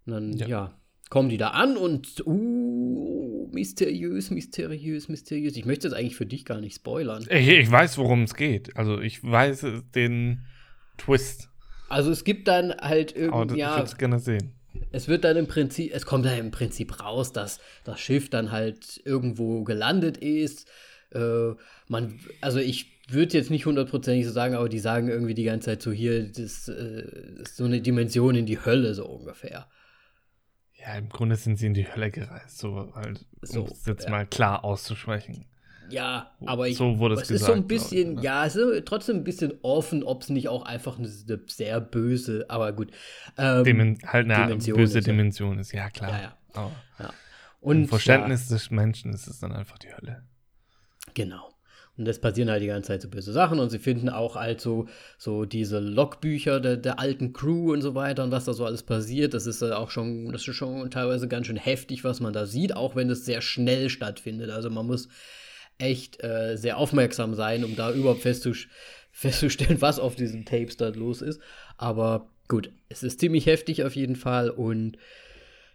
[0.07, 0.75] Und dann, ja, ja
[1.11, 5.57] kommen die da an und, uh, mysteriös, mysteriös, mysteriös.
[5.57, 7.25] Ich möchte das eigentlich für dich gar nicht spoilern.
[7.31, 8.77] Ich, ich weiß, worum es geht.
[8.77, 10.45] Also ich weiß den
[10.99, 11.51] Twist.
[11.89, 13.71] Also es gibt dann halt irgendwie, ja.
[13.71, 14.55] Ich würde es gerne sehen.
[14.91, 18.51] Es wird dann im Prinzip, es kommt dann im Prinzip raus, dass das Schiff dann
[18.51, 20.69] halt irgendwo gelandet ist
[21.15, 21.55] äh,
[21.89, 25.67] man, also ich würde jetzt nicht hundertprozentig so sagen, aber die sagen irgendwie die ganze
[25.67, 27.05] Zeit so hier, das äh,
[27.41, 29.69] ist so eine Dimension in die Hölle, so ungefähr.
[30.75, 34.05] Ja, im Grunde sind sie in die Hölle gereist, so halt, so, um es jetzt
[34.05, 34.11] ja.
[34.11, 35.47] mal klar auszusprechen.
[35.91, 38.23] Ja, aber ich, so wurde es, es gesagt, ist so ein bisschen, ich, ne?
[38.23, 41.81] ja, es ist trotzdem ein bisschen offen, ob es nicht auch einfach eine, eine, sehr
[41.81, 42.91] böse, aber gut.
[43.37, 46.37] Ähm, Dimen halt eine Dimension böse ist, Dimension ist, ja klar.
[46.55, 47.11] Ja, ja.
[47.61, 50.23] Und, Im Verständnis des Menschen ist es dann einfach die Hölle.
[51.13, 51.55] Genau.
[51.97, 54.61] Und es passieren halt die ganze Zeit so böse Sachen und sie finden auch halt
[54.61, 54.89] so,
[55.45, 59.33] diese Logbücher der, der alten Crew und so weiter und was da so alles passiert.
[59.33, 62.75] Das ist auch schon, das ist schon teilweise ganz schön heftig, was man da sieht,
[62.75, 64.51] auch wenn es sehr schnell stattfindet.
[64.51, 65.09] Also man muss
[65.79, 68.23] echt äh, sehr aufmerksam sein, um da überhaupt
[69.13, 71.41] festzustellen, was auf diesen Tapes da los ist.
[71.77, 74.99] Aber gut, es ist ziemlich heftig auf jeden Fall und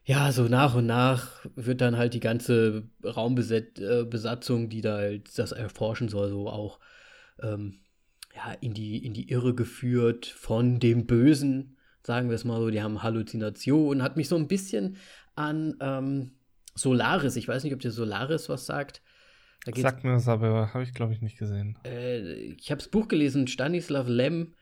[0.10, 5.38] ja, so nach und nach wird dann halt die ganze Raumbesatzung, äh, die da halt
[5.38, 6.80] das erforschen soll, so auch
[7.43, 7.82] ähm,
[8.36, 12.72] ja, in, die, in die Irre geführt von dem Bösen, sagen wir es mal so.
[12.72, 14.98] Die haben Halluzinationen, hat mich so ein bisschen
[15.36, 16.32] an ähm,
[16.74, 19.04] Solaris, ich weiß nicht, ob dir Solaris was sagt.
[19.76, 21.78] Sagt mir das aber, habe ich glaube ich nicht gesehen.
[21.86, 22.22] Äh,
[22.56, 24.56] ich habe das Buch gelesen, Stanislav Lem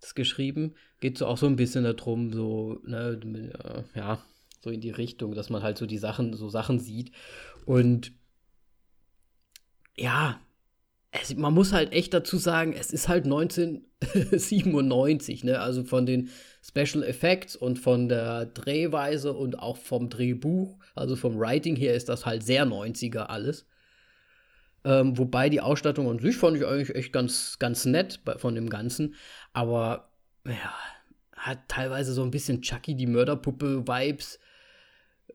[0.00, 3.18] das geschrieben, geht so auch so ein bisschen darum, so, ne,
[3.96, 4.22] ja,
[4.62, 7.12] so in die Richtung, dass man halt so die Sachen, so Sachen sieht.
[7.66, 8.12] Und
[9.96, 10.40] ja,
[11.10, 15.60] es, man muss halt echt dazu sagen, es ist halt 1997, ne?
[15.60, 16.30] Also von den
[16.62, 22.08] Special Effects und von der Drehweise und auch vom Drehbuch, also vom Writing her ist
[22.08, 23.66] das halt sehr 90er alles.
[24.84, 28.54] Ähm, wobei die Ausstattung an sich fand ich eigentlich echt ganz, ganz nett bei, von
[28.54, 29.14] dem Ganzen.
[29.52, 30.12] Aber
[30.46, 30.74] ja,
[31.36, 34.38] hat teilweise so ein bisschen Chucky die Mörderpuppe-Vibes.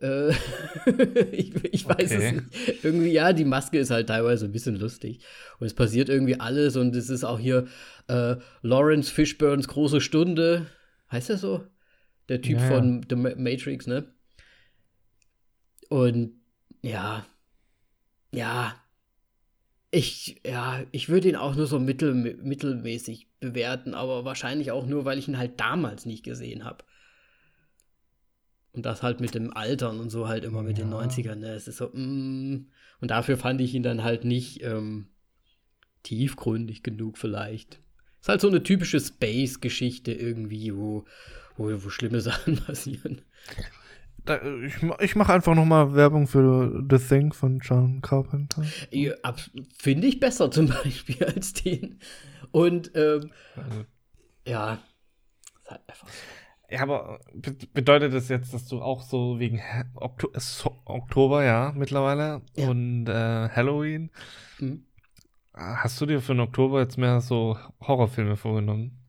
[0.01, 0.29] Äh,
[1.31, 2.15] ich, ich, weiß okay.
[2.15, 2.83] es nicht.
[2.83, 5.19] Irgendwie, ja, die Maske ist halt teilweise ein bisschen lustig.
[5.59, 7.67] Und es passiert irgendwie alles und es ist auch hier
[8.07, 10.67] äh, Lawrence Fishburns große Stunde.
[11.11, 11.63] Heißt er so?
[12.29, 12.67] Der Typ ja.
[12.67, 14.13] von The Matrix, ne?
[15.89, 16.33] Und
[16.81, 17.25] ja,
[18.33, 18.75] ja,
[19.91, 25.05] ich, ja, ich würde ihn auch nur so mittel, mittelmäßig bewerten, aber wahrscheinlich auch nur,
[25.05, 26.83] weil ich ihn halt damals nicht gesehen habe.
[28.77, 30.85] Und das halt mit dem Altern und so halt immer mit ja.
[30.85, 31.37] den 90ern.
[31.37, 31.47] Ne?
[31.47, 32.67] Es ist so, mm,
[33.01, 35.07] und dafür fand ich ihn dann halt nicht ähm,
[36.03, 37.79] tiefgründig genug vielleicht.
[38.21, 41.05] Ist halt so eine typische Space-Geschichte irgendwie, wo,
[41.57, 43.21] wo, wo schlimme Sachen passieren.
[44.25, 48.63] Da, ich, ich mache einfach noch mal Werbung für The Thing von John Carpenter.
[48.91, 49.15] Ja,
[49.79, 51.99] Finde ich besser zum Beispiel als den.
[52.51, 53.85] Und ähm, also.
[54.45, 54.73] ja,
[55.63, 56.46] ist halt einfach so.
[56.69, 57.19] Ja, aber
[57.73, 59.61] bedeutet das jetzt, dass du auch so wegen
[59.95, 60.29] Okto
[60.85, 62.67] Oktober, ja, mittlerweile ja.
[62.69, 64.09] und äh, Halloween,
[64.59, 64.83] mhm.
[65.53, 68.99] hast du dir für den Oktober jetzt mehr so Horrorfilme vorgenommen?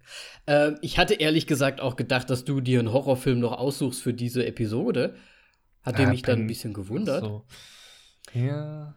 [0.47, 4.15] Äh, ich hatte ehrlich gesagt auch gedacht, dass du dir einen Horrorfilm noch aussuchst für
[4.15, 5.17] diese Episode.
[5.83, 7.25] Hat ja, mich dann ein bisschen gewundert.
[7.25, 7.45] So.
[8.35, 8.95] Ja.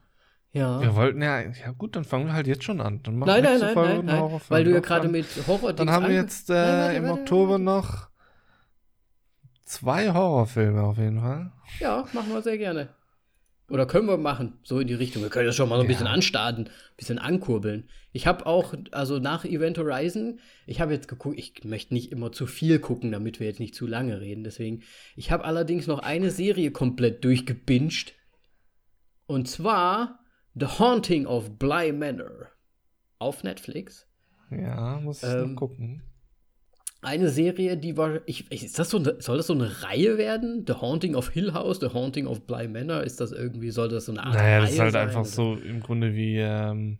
[0.54, 0.82] Ja.
[0.82, 3.02] Wir wollten ja, ja gut, dann fangen wir halt jetzt schon an.
[3.04, 6.08] Dann machen nein, nein, nein, nein, nein, weil du ja gerade mit Horror Dann haben
[6.08, 8.11] wir jetzt äh, nein, nein, im nein, Oktober noch
[9.71, 11.53] Zwei Horrorfilme auf jeden Fall.
[11.79, 12.89] Ja, machen wir sehr gerne.
[13.69, 15.21] Oder können wir machen, so in die Richtung.
[15.21, 15.93] Wir können das schon mal so ein ja.
[15.93, 17.88] bisschen anstarten, ein bisschen ankurbeln.
[18.12, 22.34] Ich habe auch, also nach Event Horizon, ich habe jetzt geguckt, ich möchte nicht immer
[22.34, 24.43] zu viel gucken, damit wir jetzt nicht zu lange reden.
[24.43, 24.84] Deswegen,
[25.15, 28.13] ich habe allerdings noch eine Serie komplett durchgebinged.
[29.25, 30.19] Und zwar
[30.53, 32.47] The Haunting of Bly Manor
[33.19, 34.05] auf Netflix.
[34.49, 36.03] Ja, muss ich ähm, gucken.
[37.01, 38.21] Eine Serie, die war.
[38.25, 40.65] Ich, ist das so eine, soll das so eine Reihe werden?
[40.67, 43.03] The Haunting of Hill House, The Haunting of Bly Manor?
[43.03, 45.21] Ist das irgendwie, soll das so eine Art naja, Reihe das ist halt sein, einfach
[45.21, 45.29] oder?
[45.29, 46.99] so im Grunde wie ähm,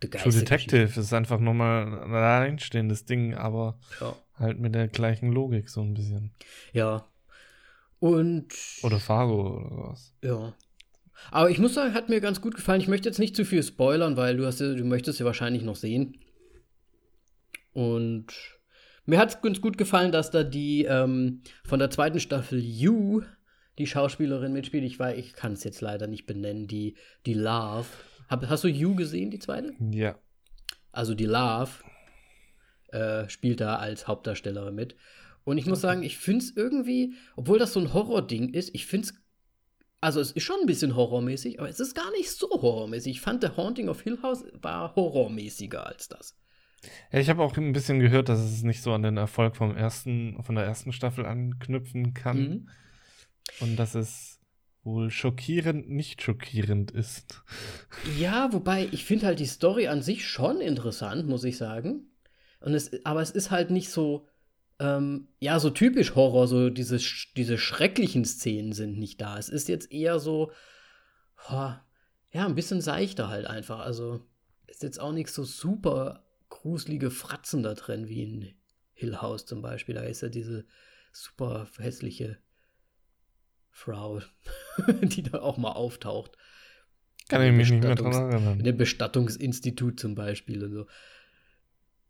[0.00, 0.86] True Detective.
[0.86, 4.14] Das ist einfach nochmal ein alleinstehendes Ding, aber ja.
[4.38, 6.30] halt mit der gleichen Logik so ein bisschen.
[6.72, 7.06] Ja.
[7.98, 8.52] Und.
[8.82, 10.14] Oder Fargo oder sowas.
[10.22, 10.54] Ja.
[11.30, 12.80] Aber ich muss sagen, hat mir ganz gut gefallen.
[12.80, 15.76] Ich möchte jetzt nicht zu viel spoilern, weil du hast du möchtest ja wahrscheinlich noch
[15.76, 16.18] sehen.
[17.72, 18.55] Und
[19.06, 23.22] mir hat es ganz gut gefallen, dass da die ähm, von der zweiten Staffel You,
[23.78, 24.84] die Schauspielerin mitspielt.
[24.84, 27.86] Ich weiß, ich kann es jetzt leider nicht benennen, die, die Love.
[28.28, 29.74] Hab, hast du You gesehen, die zweite?
[29.90, 30.18] Ja.
[30.92, 31.70] Also die Love
[32.88, 34.96] äh, spielt da als Hauptdarstellerin mit.
[35.44, 38.86] Und ich muss sagen, ich finde es irgendwie, obwohl das so ein Horror-Ding ist, ich
[38.86, 39.14] finde es
[40.00, 43.12] also es ist schon ein bisschen horrormäßig, aber es ist gar nicht so horrormäßig.
[43.12, 46.36] Ich fand The Haunting of Hill House war horrormäßiger als das.
[47.12, 49.76] Ja, ich habe auch ein bisschen gehört, dass es nicht so an den Erfolg vom
[49.76, 52.38] ersten, von der ersten Staffel anknüpfen kann.
[52.38, 52.68] Mhm.
[53.60, 54.40] Und dass es
[54.86, 57.42] wohl schockierend nicht schockierend ist.
[58.18, 62.10] Ja, wobei ich finde halt die Story an sich schon interessant, muss ich sagen.
[62.60, 64.28] Und es, aber es ist halt nicht so,
[64.78, 66.98] ähm, ja, so typisch Horror, so diese,
[67.36, 69.38] diese schrecklichen Szenen sind nicht da.
[69.38, 70.52] Es ist jetzt eher so,
[71.50, 71.72] oh,
[72.32, 73.80] ja, ein bisschen seichter halt einfach.
[73.80, 74.24] Also
[74.66, 78.54] ist jetzt auch nichts so super gruselige Fratzen da drin, wie in
[78.92, 79.94] Hill House zum Beispiel.
[79.94, 80.66] Da ist ja diese
[81.12, 82.38] super hässliche
[83.70, 84.20] Frau,
[85.02, 86.36] die da auch mal auftaucht.
[87.28, 88.58] Kann ich mich nicht mehr dran erinnern.
[88.58, 90.86] In dem Bestattungsinstitut zum Beispiel und so.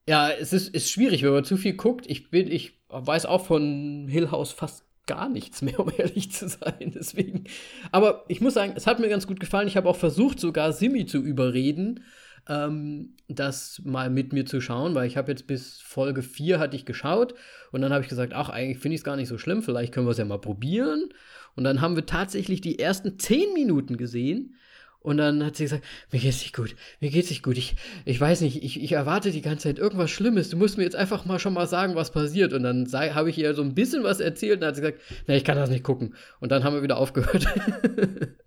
[0.09, 2.07] Ja, es ist, ist schwierig, wenn man zu viel guckt.
[2.07, 6.49] Ich bin, ich weiß auch von Hill House fast gar nichts mehr, um ehrlich zu
[6.49, 6.93] sein.
[6.95, 7.45] Deswegen.
[7.93, 9.69] Aber ich muss sagen, es hat mir ganz gut gefallen.
[9.69, 12.05] Ich habe auch versucht, sogar Simi zu überreden,
[12.49, 16.77] ähm, das mal mit mir zu schauen, weil ich habe jetzt bis Folge 4 hatte
[16.77, 17.35] ich geschaut
[17.73, 19.93] und dann habe ich gesagt, ach, eigentlich finde ich es gar nicht so schlimm, vielleicht
[19.93, 21.11] können wir es ja mal probieren.
[21.57, 24.55] Und dann haben wir tatsächlich die ersten 10 Minuten gesehen.
[25.01, 27.57] Und dann hat sie gesagt, mir geht's nicht gut, mir geht's nicht gut.
[27.57, 30.51] Ich, ich weiß nicht, ich, ich erwarte die ganze Zeit irgendwas Schlimmes.
[30.51, 32.53] Du musst mir jetzt einfach mal schon mal sagen, was passiert.
[32.53, 35.01] Und dann habe ich ihr so ein bisschen was erzählt und dann hat sie gesagt,
[35.29, 36.17] nee, ich kann das nicht gucken.
[36.41, 37.47] Und dann haben wir wieder aufgehört.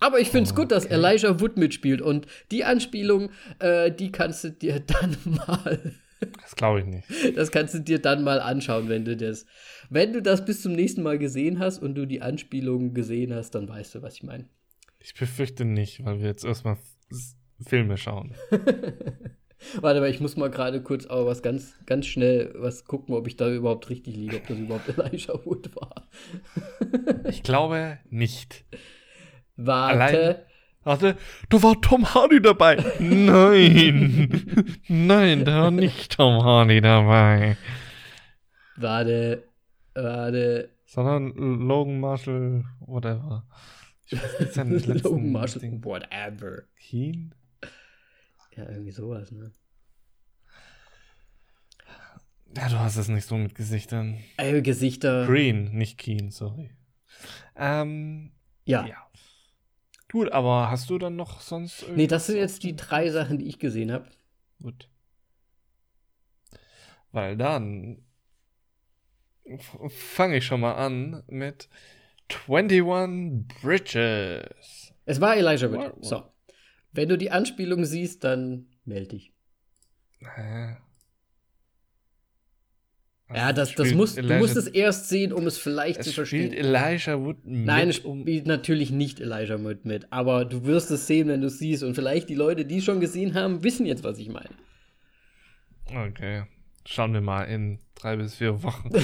[0.00, 0.62] Aber ich finde es okay.
[0.62, 5.94] gut, dass Elijah Wood mitspielt und die Anspielung, äh, die kannst du dir dann mal.
[6.42, 7.06] Das glaube ich nicht.
[7.36, 9.46] Das kannst du dir dann mal anschauen, wenn du das,
[9.88, 13.54] wenn du das bis zum nächsten Mal gesehen hast und du die Anspielung gesehen hast,
[13.54, 14.48] dann weißt du, was ich meine.
[14.98, 16.76] Ich befürchte nicht, weil wir jetzt erstmal
[17.64, 18.34] Filme schauen.
[19.80, 23.26] Warte mal, ich muss mal gerade kurz aber was ganz, ganz schnell was gucken, ob
[23.26, 26.08] ich da überhaupt richtig liege, ob das überhaupt Elijah Wood war.
[27.28, 28.64] ich glaube nicht.
[29.58, 30.02] Warte.
[30.02, 30.36] Allein,
[30.84, 31.16] warte,
[31.48, 32.76] da war Tom Hardy dabei.
[33.00, 34.78] Nein.
[34.88, 37.56] Nein, da war nicht Tom Hardy dabei.
[38.76, 39.48] Warte,
[39.94, 40.70] warte.
[40.86, 43.44] Sondern Logan Marshall, whatever.
[44.06, 45.84] Ich weiß nicht, seinen letzten Logan Marshall, Ding.
[45.84, 46.62] whatever.
[46.78, 47.34] Keen?
[48.56, 49.50] Ja, irgendwie sowas, ne?
[52.56, 54.18] Ja, du hast es nicht so mit Gesichtern.
[54.36, 55.26] Äh, Gesichter.
[55.26, 56.70] Green, nicht Keen, sorry.
[57.56, 58.32] Ähm,
[58.64, 58.86] ja.
[58.86, 59.07] ja.
[60.10, 61.86] Gut, aber hast du dann noch sonst.
[61.94, 64.08] Nee, das sind jetzt die drei Sachen, die ich gesehen habe.
[64.62, 64.88] Gut.
[67.12, 68.02] Weil dann
[69.88, 71.68] fange ich schon mal an mit
[72.46, 74.92] 21 Bridges.
[75.04, 76.04] Es war Elijah Wood.
[76.04, 76.24] So.
[76.92, 79.32] Wenn du die Anspielung siehst, dann melde dich.
[80.20, 80.76] Hä?
[83.34, 86.12] Ja, das, das muss, Elijah, du musst es erst sehen, um es vielleicht es zu
[86.12, 86.50] verstehen.
[86.50, 87.66] Spielt Elijah Wood mit?
[87.66, 90.10] Nein, spielt um natürlich nicht Elijah Wood mit.
[90.10, 91.82] Aber du wirst es sehen, wenn du es siehst.
[91.82, 94.48] Und vielleicht die Leute, die es schon gesehen haben, wissen jetzt, was ich meine.
[95.94, 96.44] Okay.
[96.86, 98.90] Schauen wir mal in drei bis vier Wochen.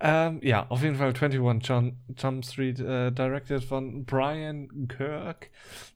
[0.00, 5.48] ähm, ja, auf jeden Fall 21 John, Jump Street, äh, directed von Brian Kirk,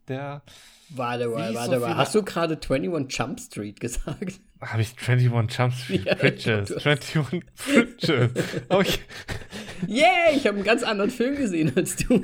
[0.08, 0.42] der.
[0.88, 1.96] Warte mal, warte mal.
[1.96, 4.40] Hast du gerade 21 Jump Street gesagt?
[4.66, 6.72] Habe ich 21 Jump Street ja, Bridges?
[6.72, 8.30] 21 Bridges.
[8.68, 8.98] Okay.
[9.88, 12.14] Yeah, ich habe einen ganz anderen Film gesehen als du.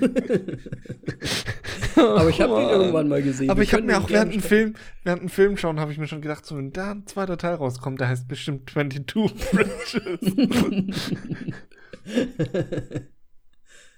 [1.96, 3.50] Aber ich habe oh, den irgendwann mal gesehen.
[3.50, 4.74] Aber Wir ich habe mir auch während dem Film,
[5.04, 7.54] während dem Film schauen, habe ich mir schon gedacht, so wenn da ein zweiter Teil
[7.54, 11.12] rauskommt, der heißt bestimmt 22 Bridges.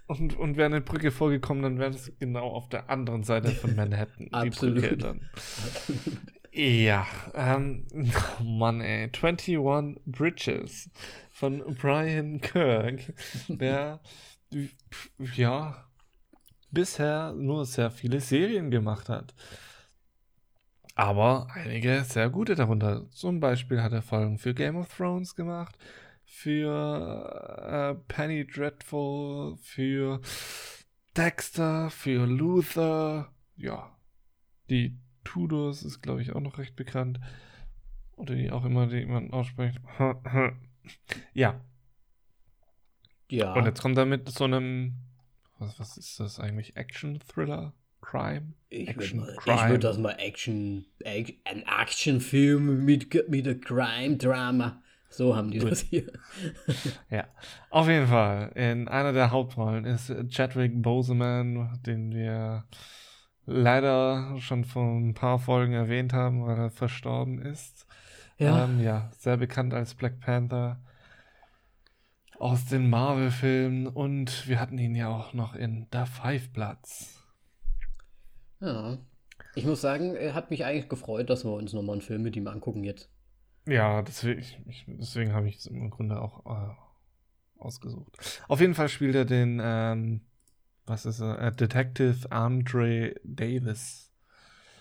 [0.06, 3.76] und, und wäre eine Brücke vorgekommen, dann wäre es genau auf der anderen Seite von
[3.76, 4.28] Manhattan.
[4.32, 4.76] Absolut.
[4.78, 5.28] Die Brücke dann.
[6.54, 7.86] Ja, ähm,
[8.40, 9.04] oh Mann, ey.
[9.04, 9.56] 21
[10.04, 10.90] Bridges
[11.30, 13.14] von Brian Kirk,
[13.48, 14.00] der,
[15.34, 15.86] ja,
[16.70, 19.34] bisher nur sehr viele Serien gemacht hat.
[20.94, 23.08] Aber einige sehr gute darunter.
[23.10, 25.78] Zum Beispiel hat er Folgen für Game of Thrones gemacht,
[26.26, 30.20] für äh, Penny Dreadful, für
[31.16, 33.32] Dexter, für Luther.
[33.56, 33.96] Ja,
[34.68, 37.20] die Tudors ist, glaube ich, auch noch recht bekannt.
[38.16, 39.80] Oder wie auch immer die jemand ausspricht.
[41.34, 41.60] ja.
[43.30, 43.52] Ja.
[43.54, 44.94] Und jetzt kommt er mit so einem.
[45.58, 46.76] Was, was ist das eigentlich?
[46.76, 47.72] Action-Thriller?
[48.02, 48.54] Crime?
[48.68, 54.82] Ich Action, würde würd das mal Action, Ac- ein Actionfilm mit, mit einem Crime-Drama.
[55.08, 55.70] So haben die Gut.
[55.70, 56.10] das hier.
[57.10, 57.28] Ja,
[57.70, 58.50] auf jeden Fall.
[58.54, 62.64] In einer der Hauptrollen ist Chadwick Boseman, den wir
[63.46, 67.86] leider schon vor ein paar Folgen erwähnt haben, weil er verstorben ist.
[68.38, 68.64] Ja.
[68.64, 70.80] Ähm, ja, sehr bekannt als Black Panther
[72.38, 77.22] aus den Marvel-Filmen und wir hatten ihn ja auch noch in The Five Bloods.
[78.60, 78.98] ja.
[79.54, 82.36] Ich muss sagen, er hat mich eigentlich gefreut, dass wir uns nochmal einen Film mit
[82.36, 83.10] ihm angucken jetzt.
[83.66, 86.74] Ja, deswegen, ich, deswegen habe ich es im Grunde auch äh,
[87.58, 88.42] ausgesucht.
[88.48, 90.22] Auf jeden Fall spielt er den, ähm,
[90.86, 94.10] was ist er, äh, Detective Andre Davis.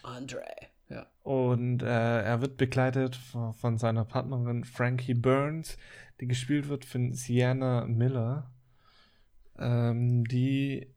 [0.04, 0.44] Andre.
[0.90, 1.08] Ja.
[1.24, 5.78] Und äh, er wird begleitet von, von seiner Partnerin Frankie Burns,
[6.20, 8.52] die gespielt wird von Sienna Miller,
[9.58, 10.88] ähm, die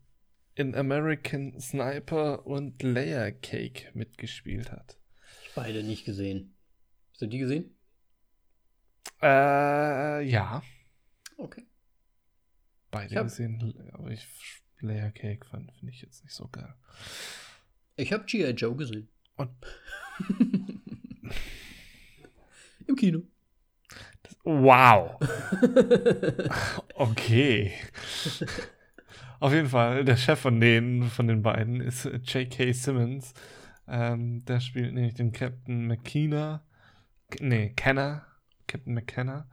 [0.56, 4.96] in American Sniper und Layer Cake mitgespielt hat.
[5.54, 6.54] Beide nicht gesehen.
[7.12, 7.76] Hast du die gesehen?
[9.22, 10.62] Äh, ja,
[11.36, 11.66] Okay.
[12.90, 14.26] beide Ich hab- gesehen, aber ich
[14.84, 16.74] Layer Cake fand finde ich jetzt nicht so geil.
[17.96, 18.50] Ich habe G.I.
[18.50, 19.08] Joe gesehen.
[19.36, 19.50] Und
[22.86, 23.22] Im Kino.
[24.44, 25.18] wow.
[26.94, 27.72] Okay.
[29.40, 32.72] Auf jeden Fall, der Chef von denen, von den beiden, ist äh, J.K.
[32.72, 33.34] Simmons.
[33.86, 36.64] Ähm, der spielt nämlich den Captain McKenna.
[37.40, 38.26] Nee, Kenner.
[38.66, 39.46] Captain McKenna.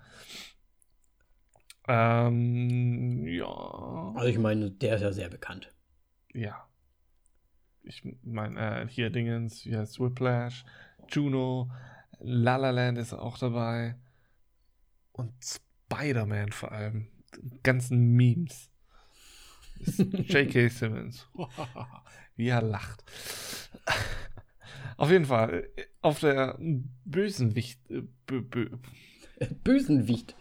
[1.91, 4.13] Ähm, ja.
[4.15, 5.73] Also ich meine, der ist ja sehr bekannt.
[6.33, 6.67] Ja.
[7.83, 10.63] Ich meine, äh, hier Dingens, wie heißt Whiplash,
[11.09, 11.69] Juno,
[12.19, 13.95] La La Land ist auch dabei.
[15.11, 17.07] Und Spider-Man vor allem.
[17.37, 18.69] Die ganzen Memes.
[19.97, 20.69] J.K.
[20.69, 21.27] Simmons.
[22.37, 23.03] wie er lacht.
[24.95, 26.57] Auf jeden Fall, äh, auf der
[27.03, 28.69] Bösenwicht, äh, bö, bö,
[29.63, 30.35] Bösenwicht.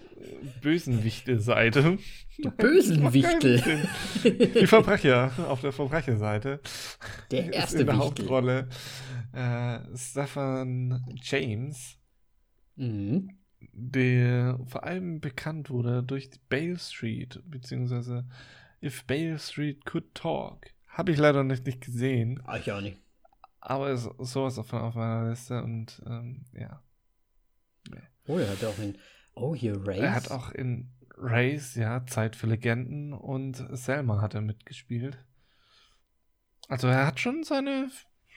[0.62, 1.98] Bösenwichte-Seite.
[2.38, 3.88] Die Bösenwichtel.
[4.24, 6.61] Die Verbrecher, auf der Verbrecherseite.
[7.30, 8.06] Der ist erste in der Wichtel.
[8.28, 8.68] Hauptrolle
[9.33, 11.96] äh, Stefan James,
[12.76, 13.37] Mhm.
[13.72, 18.26] der vor allem bekannt wurde durch Bale Street, beziehungsweise
[18.83, 20.66] If Bale Street Could Talk.
[20.88, 22.98] Habe ich leider nicht, nicht gesehen, Ah, ich auch nicht.
[23.61, 26.83] aber ist sowas auf, auf meiner Liste und ähm, ja.
[28.26, 28.96] Oh, er hat auch in.
[29.40, 29.98] Oh, hier Race.
[29.98, 35.18] Er hat auch in Race, ja, Zeit für Legenden und Selma hat er mitgespielt.
[36.68, 37.90] Also er hat schon seine,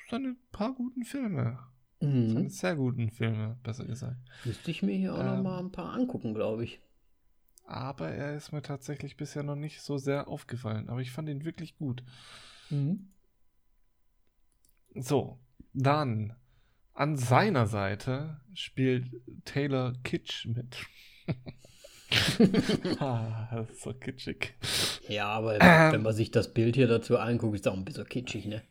[0.10, 1.60] seine paar guten Filme.
[2.00, 2.50] Seine Mhm.
[2.50, 4.18] sehr guten Filme, besser gesagt.
[4.44, 5.44] Müsste ich mir hier auch noch Ähm.
[5.44, 6.82] mal ein paar angucken, glaube ich.
[7.66, 10.90] Aber er ist mir tatsächlich bisher noch nicht so sehr aufgefallen.
[10.90, 12.04] Aber ich fand ihn wirklich gut.
[12.70, 13.10] Mhm.
[14.96, 15.40] So,
[15.74, 16.36] dann
[16.94, 19.08] an seiner Seite spielt
[19.46, 20.78] Taylor Kitsch mit.
[23.00, 24.54] ah, das ist so kitschig.
[25.08, 25.94] Ja, aber Ähm.
[25.94, 28.62] wenn man sich das Bild hier dazu anguckt, ist auch ein bisschen kitschig, ne?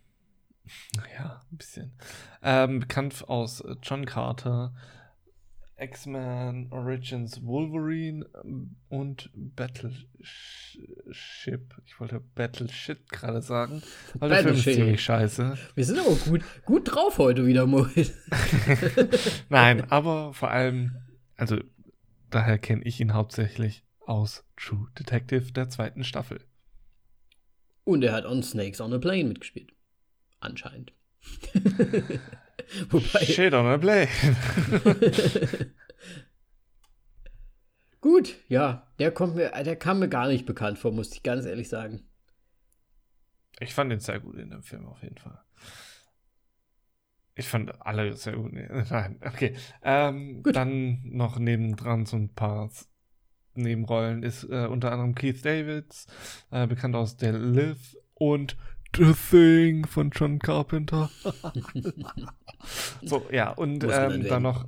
[1.17, 1.93] Ja, ein bisschen.
[2.43, 4.73] Ähm, bekannt aus äh, John Carter,
[5.83, 10.07] X-Men Origins Wolverine ähm, und Battleship.
[11.85, 13.83] Ich wollte Battleship gerade sagen,
[14.15, 15.59] weil der Film ist ziemlich scheiße.
[15.75, 18.13] Wir sind aber gut, gut drauf heute wieder, Moritz.
[19.49, 20.97] Nein, aber vor allem,
[21.37, 21.59] also
[22.31, 26.41] daher kenne ich ihn hauptsächlich aus True Detective der zweiten Staffel.
[27.85, 29.73] Und er hat on Snakes on a Plane mitgespielt.
[30.39, 30.93] Anscheinend.
[32.91, 33.25] Wobei.
[33.25, 34.09] Shit on a Blade.
[38.01, 41.47] Gut, ja, der kommt mir, der kam mir gar nicht bekannt vor, muss ich ganz
[41.47, 42.03] ehrlich sagen.
[43.61, 45.41] Ich fand ihn sehr gut in dem Film auf jeden Fall.
[47.35, 48.53] Ich fand alle sehr gut.
[48.91, 49.55] Nein, okay.
[49.83, 50.57] Ähm, Gut.
[50.57, 52.71] Dann noch nebendran so ein paar
[53.55, 56.07] Nebenrollen ist äh, unter anderem Keith Davids,
[56.51, 58.57] äh, bekannt aus The Live und
[58.95, 61.11] The Thing von John Carpenter.
[63.03, 64.67] so, ja, und ähm, dann noch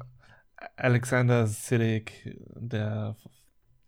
[0.77, 3.16] Alexander Siddig, der,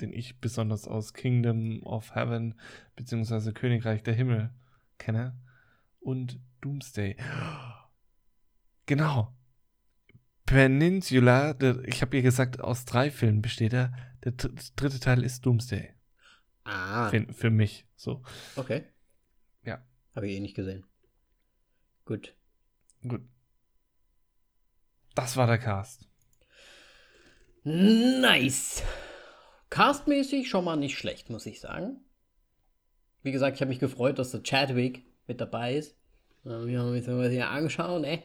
[0.00, 2.54] den ich besonders aus Kingdom of Heaven
[2.96, 4.50] beziehungsweise Königreich der Himmel
[4.98, 5.36] kenne
[6.00, 7.16] und Doomsday.
[8.88, 9.36] Genau,
[10.46, 13.92] Peninsula, der, ich habe ihr gesagt, aus drei Filmen besteht er.
[14.24, 15.92] Der dritte Teil ist Doomsday.
[16.64, 17.08] Ah.
[17.10, 18.22] Für, für mich, so.
[18.54, 18.84] Okay.
[20.16, 20.84] Habe ich eh nicht gesehen.
[22.06, 22.34] Gut.
[23.06, 23.20] Gut.
[25.14, 26.08] Das war der Cast.
[27.64, 28.82] Nice.
[29.70, 32.00] Castmäßig schon mal nicht schlecht, muss ich sagen.
[33.22, 35.96] Wie gesagt, ich habe mich gefreut, dass der Chadwick mit dabei ist.
[36.44, 38.22] Wir haben uns das hier angeschaut, ne?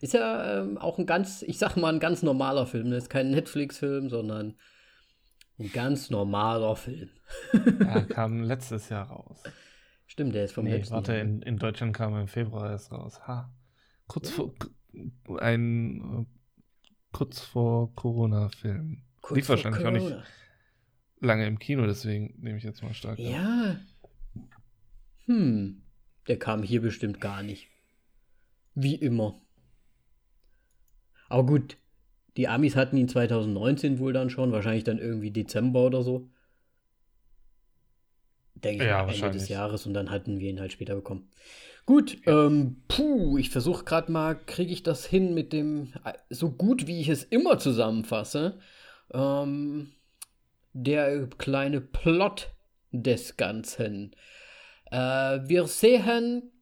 [0.00, 2.90] Ist ja ähm, auch ein ganz, ich sag mal, ein ganz normaler Film.
[2.90, 4.58] Das ist kein Netflix-Film, sondern
[5.58, 7.08] ein ganz normaler Film.
[7.80, 9.42] Er kam letztes Jahr raus.
[10.12, 11.22] Stimmt, der ist vom nee, letzten warte, Jahr.
[11.22, 13.18] in, in Deutschland kam er im Februar erst raus.
[13.26, 13.50] Ha.
[14.08, 14.52] Kurz vor
[15.38, 16.26] ein äh,
[17.12, 19.04] kurz vor Corona-Film.
[19.30, 20.22] Lief wahrscheinlich auch nicht Corona.
[21.20, 23.18] lange im Kino, deswegen nehme ich jetzt mal stark.
[23.18, 23.24] an.
[23.24, 23.80] Ja.
[25.24, 25.80] Hm.
[26.28, 27.68] Der kam hier bestimmt gar nicht.
[28.74, 29.40] Wie immer.
[31.30, 31.78] Aber gut,
[32.36, 36.28] die Amis hatten ihn 2019 wohl dann schon, wahrscheinlich dann irgendwie Dezember oder so.
[38.64, 39.48] Denke ich Ja, Ende des.
[39.48, 41.28] Jahres und dann hatten wir ihn halt später bekommen.
[41.84, 45.92] Gut, ähm, puh, ich versuche gerade mal, kriege ich das hin mit dem,
[46.30, 48.60] so gut wie ich es immer zusammenfasse,
[49.12, 49.92] ähm,
[50.72, 52.50] der kleine Plot
[52.92, 54.14] des Ganzen.
[54.92, 56.52] Äh, wir sehen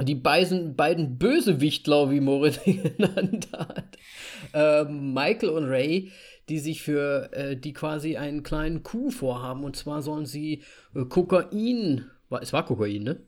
[0.00, 3.98] die beiden, beiden Bösewichtler, wie Moritz genannt hat,
[4.52, 6.10] äh, Michael und Ray,
[6.48, 9.64] die sich für, äh, die quasi einen kleinen Coup vorhaben.
[9.64, 10.62] Und zwar sollen sie
[10.94, 12.06] äh, Kokain,
[12.40, 13.20] es war Kokain, ne?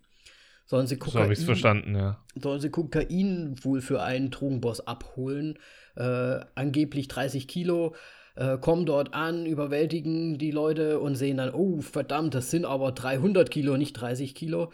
[0.67, 2.23] Sollen sie So Kokain, habe ich es verstanden, ja.
[2.41, 5.59] sollen sie Kokain wohl für einen Drogenboss abholen.
[5.97, 7.95] Äh, angeblich 30 Kilo.
[8.37, 12.93] Äh, kommen dort an, überwältigen die Leute und sehen dann, oh verdammt, das sind aber
[12.93, 14.73] 300 Kilo, nicht 30 Kilo.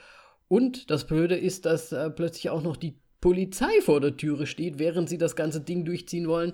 [0.49, 4.79] Und das Blöde ist, dass äh, plötzlich auch noch die Polizei vor der Türe steht,
[4.79, 6.53] während sie das ganze Ding durchziehen wollen.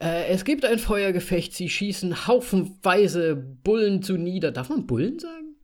[0.00, 4.52] Äh, es gibt ein Feuergefecht, sie schießen haufenweise Bullen zu nieder.
[4.52, 5.56] Darf man Bullen sagen?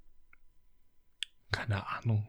[1.50, 2.26] Keine Ahnung.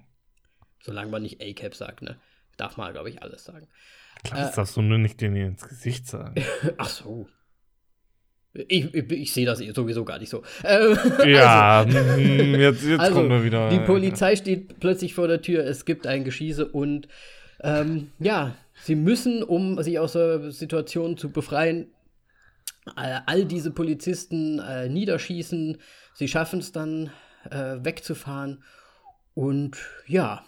[0.82, 2.20] Solange man nicht A-Cap sagt, ne?
[2.58, 3.68] Darf man, glaube ich, alles sagen.
[4.24, 6.36] Klar, das darfst du nur nicht denen ins Gesicht sagen.
[6.78, 7.28] Ach so.
[8.54, 10.44] Ich, ich, ich sehe das sowieso gar nicht so.
[10.64, 13.70] Ähm, ja, mm, jetzt, jetzt also, kommen wir wieder.
[13.70, 17.08] Die Polizei steht plötzlich vor der Tür, es gibt ein Geschieße und
[17.62, 21.92] ähm, ja, sie müssen, um sich aus der Situation zu befreien,
[22.98, 25.78] äh, all diese Polizisten äh, niederschießen.
[26.14, 27.12] Sie schaffen es dann
[27.50, 28.64] äh, wegzufahren
[29.34, 30.46] und ja,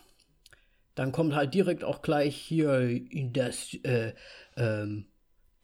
[0.96, 3.02] dann kommt halt direkt auch gleich hier
[3.34, 4.14] das äh,
[4.56, 5.08] ähm,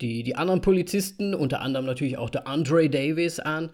[0.02, 3.70] die, die anderen Polizisten, unter anderem natürlich auch der Andre Davis an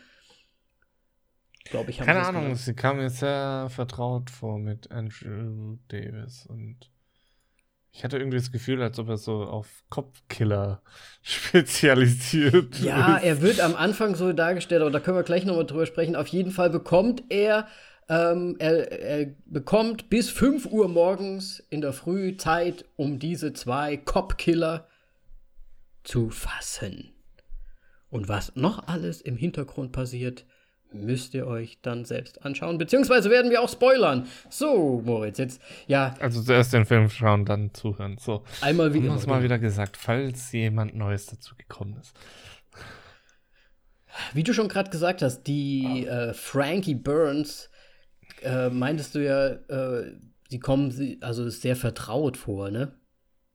[1.65, 6.91] Glaube ich, Keine Ahnung, sie kam mir sehr vertraut vor mit Andrew Davis und
[7.97, 10.83] ich hatte irgendwie das Gefühl, als ob er so auf Kopfkiller
[11.23, 13.25] spezialisiert Ja, ist.
[13.25, 16.15] er wird am Anfang so dargestellt, aber da können wir gleich nochmal drüber sprechen.
[16.15, 17.67] Auf jeden Fall bekommt er,
[18.11, 23.97] ähm, er, er bekommt bis 5 Uhr morgens in der Früh Zeit, um diese zwei
[23.97, 24.87] Cop-Killer
[26.05, 27.15] zu fassen.
[28.11, 30.45] Und was noch alles im Hintergrund passiert,
[30.93, 32.79] müsst ihr euch dann selbst anschauen.
[32.79, 34.27] Beziehungsweise werden wir auch spoilern.
[34.49, 38.17] So, Moritz, jetzt, ja, Also zuerst den Film schauen, dann zuhören.
[38.19, 42.15] So, einmal wie haben wir mal wieder gesagt, falls jemand Neues dazu gekommen ist.
[44.33, 47.71] Wie du schon gerade gesagt hast, die äh, Frankie Burns,
[48.43, 50.17] äh, meintest du ja, äh,
[50.49, 52.99] sie kommen, sie, also ist sehr vertraut vor, ne?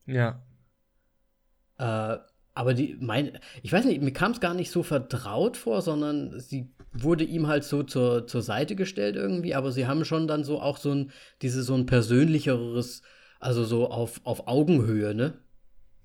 [0.06, 0.44] Ja.
[1.78, 2.20] Äh,
[2.54, 6.40] aber die, mein, ich weiß nicht, mir kam es gar nicht so vertraut vor, sondern
[6.40, 10.44] sie wurde ihm halt so zur, zur Seite gestellt irgendwie, aber sie haben schon dann
[10.44, 11.12] so auch so ein,
[11.42, 13.02] diese so ein persönlicheres,
[13.40, 15.40] also so auf, auf Augenhöhe, ne?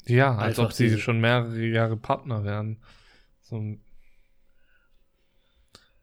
[0.06, 2.78] Ja, als Einfach ob sie schon mehrere Jahre Partner wären.
[3.42, 3.60] So,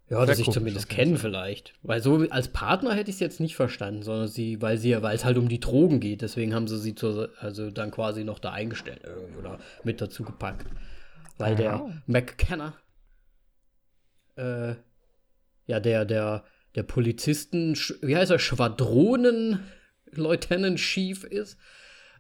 [0.10, 1.74] Ja, dass ich zumindest kennen vielleicht.
[1.82, 5.16] Weil so als Partner hätte ich es jetzt nicht verstanden, sondern sie, weil sie weil
[5.16, 8.40] es halt um die Drogen geht, deswegen haben sie sie zur, also dann quasi noch
[8.40, 9.02] da eingestellt
[9.40, 10.68] oder mit dazu gepackt.
[11.38, 12.74] Weil der McKenna,
[14.36, 14.76] äh,
[15.66, 16.44] ja, der, der,
[16.76, 19.60] der Polizisten, wie heißt er, Schwadronen
[20.12, 21.58] Lieutenant Chief ist.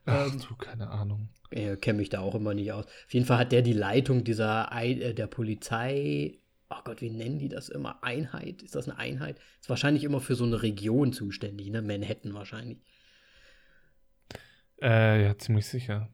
[0.05, 1.29] Ach ähm, du, keine Ahnung.
[1.51, 2.85] Ich kenne mich da auch immer nicht aus.
[2.85, 6.39] Auf jeden Fall hat der die Leitung dieser äh, der Polizei
[6.77, 8.03] oh Gott, wie nennen die das immer?
[8.03, 8.61] Einheit?
[8.61, 9.39] Ist das eine Einheit?
[9.59, 11.81] Ist wahrscheinlich immer für so eine Region zuständig, ne?
[11.81, 12.79] Manhattan wahrscheinlich.
[14.81, 16.09] Äh, ja, ziemlich sicher.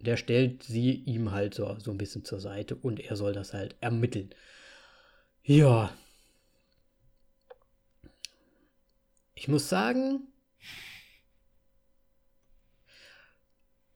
[0.00, 3.52] Der stellt sie ihm halt so, so ein bisschen zur Seite und er soll das
[3.52, 4.30] halt ermitteln.
[5.48, 5.90] Ja.
[9.34, 10.20] Ich muss sagen,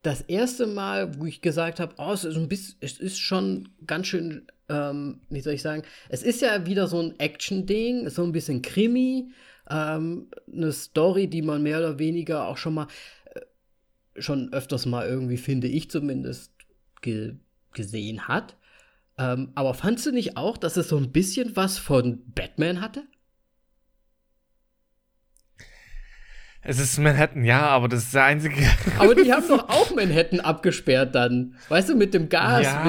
[0.01, 3.69] das erste Mal, wo ich gesagt habe, oh, es ist ein bisschen, es ist schon
[3.85, 8.23] ganz schön ähm, wie soll ich sagen, es ist ja wieder so ein Action-Ding, so
[8.23, 9.31] ein bisschen Krimi,
[9.69, 12.87] ähm, eine Story, die man mehr oder weniger auch schon mal,
[13.35, 13.41] äh,
[14.21, 16.51] schon öfters mal irgendwie, finde ich zumindest,
[17.01, 17.35] ge
[17.73, 18.55] gesehen hat.
[19.17, 23.03] Ähm, aber fandst du nicht auch, dass es so ein bisschen was von Batman hatte?
[26.65, 28.55] Es ist Manhattan, ja, aber das ist der einzige.
[28.97, 31.55] Aber die haben doch auch Manhattan abgesperrt dann.
[31.67, 32.83] Weißt du, mit dem Gas, ja.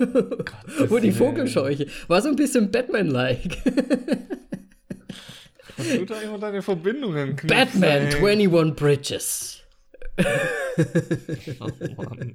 [0.00, 0.30] mit dem.
[0.38, 0.48] Gott,
[0.90, 1.86] Wo die Vogelscheuche.
[2.08, 3.58] War so ein bisschen Batman-like.
[5.76, 8.38] Du da immer deine Verbindungen knüpfen, Batman ey.
[8.46, 9.62] 21 Bridges.
[11.60, 12.34] oh Mann.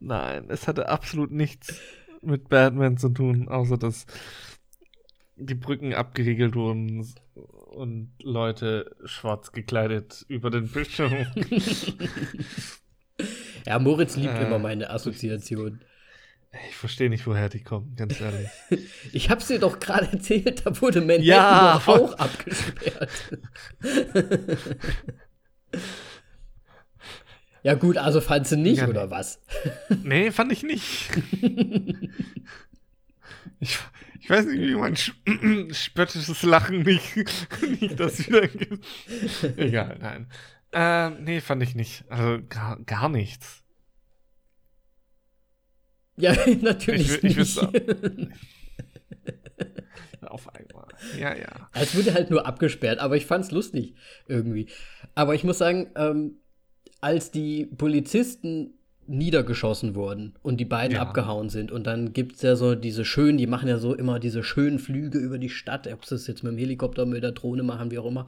[0.00, 1.80] Nein, es hatte absolut nichts
[2.22, 4.06] mit Batman zu tun, außer dass
[5.36, 11.12] die Brücken abgeriegelt wurden und Leute schwarz gekleidet über den Bildschirm.
[13.66, 15.80] ja, Moritz liebt äh, immer meine Assoziation.
[16.70, 18.48] Ich verstehe nicht, woher die kommen, ganz ehrlich.
[19.12, 23.38] ich hab's dir doch gerade erzählt, da wurde Manhattan ja, auch abgesperrt.
[27.66, 29.40] ja gut, also fandst du nicht, ja, oder was?
[30.04, 31.10] nee, fand ich nicht.
[33.58, 33.76] ich,
[34.20, 34.94] ich weiß nicht, wie mein
[35.74, 37.16] spöttisches Lachen nicht,
[37.80, 38.86] nicht das wieder gibt.
[39.56, 40.28] Egal, nein.
[40.70, 42.04] Äh, nee, fand ich nicht.
[42.08, 43.64] Also gar, gar nichts.
[46.18, 47.36] Ja, natürlich ich, nicht.
[47.36, 47.58] Ich
[50.22, 50.86] Auf einmal.
[51.18, 51.68] Ja, ja.
[51.72, 53.96] Es wurde halt nur abgesperrt, aber ich fand's lustig
[54.28, 54.68] irgendwie.
[55.16, 56.36] Aber ich muss sagen, ähm,
[57.06, 58.74] als die Polizisten
[59.06, 61.02] niedergeschossen wurden und die beiden ja.
[61.02, 61.70] abgehauen sind.
[61.70, 64.80] Und dann gibt es ja so diese schönen, die machen ja so immer diese schönen
[64.80, 67.92] Flüge über die Stadt, ob sie es jetzt mit dem Helikopter, mit der Drohne machen,
[67.92, 68.26] wie auch immer,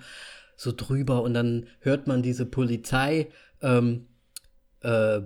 [0.54, 1.22] so drüber.
[1.22, 3.26] Und dann hört man diese Polizei,
[3.62, 4.06] ähm,
[4.82, 5.18] äh,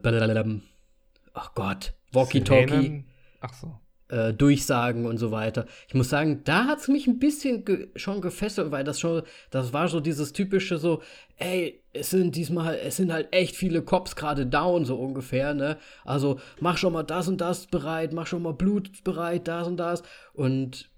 [1.34, 3.04] ach Gott, Walkie-Talkie.
[3.42, 3.81] Ach so
[4.12, 5.66] äh, Durchsagen und so weiter.
[5.88, 9.22] Ich muss sagen, da hat es mich ein bisschen ge schon gefesselt, weil das schon,
[9.50, 11.02] das war so dieses typische so,
[11.38, 15.78] ey, es sind diesmal, es sind halt echt viele Cops gerade down, so ungefähr, ne?
[16.04, 19.78] Also mach schon mal das und das bereit, mach schon mal Blut bereit, das und
[19.78, 20.02] das.
[20.34, 20.90] Und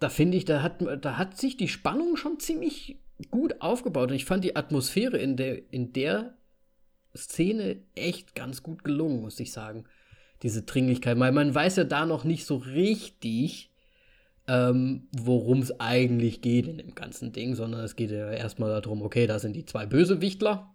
[0.00, 2.98] da finde ich, da hat, da hat sich die Spannung schon ziemlich
[3.30, 4.10] gut aufgebaut.
[4.10, 6.34] Und ich fand die Atmosphäre in der, in der
[7.14, 9.84] Szene echt ganz gut gelungen, muss ich sagen
[10.42, 11.18] diese Dringlichkeit.
[11.18, 13.70] Weil man weiß ja da noch nicht so richtig,
[14.48, 19.02] ähm, worum es eigentlich geht in dem ganzen Ding, sondern es geht ja erstmal darum,
[19.02, 20.74] okay, da sind die zwei Bösewichtler.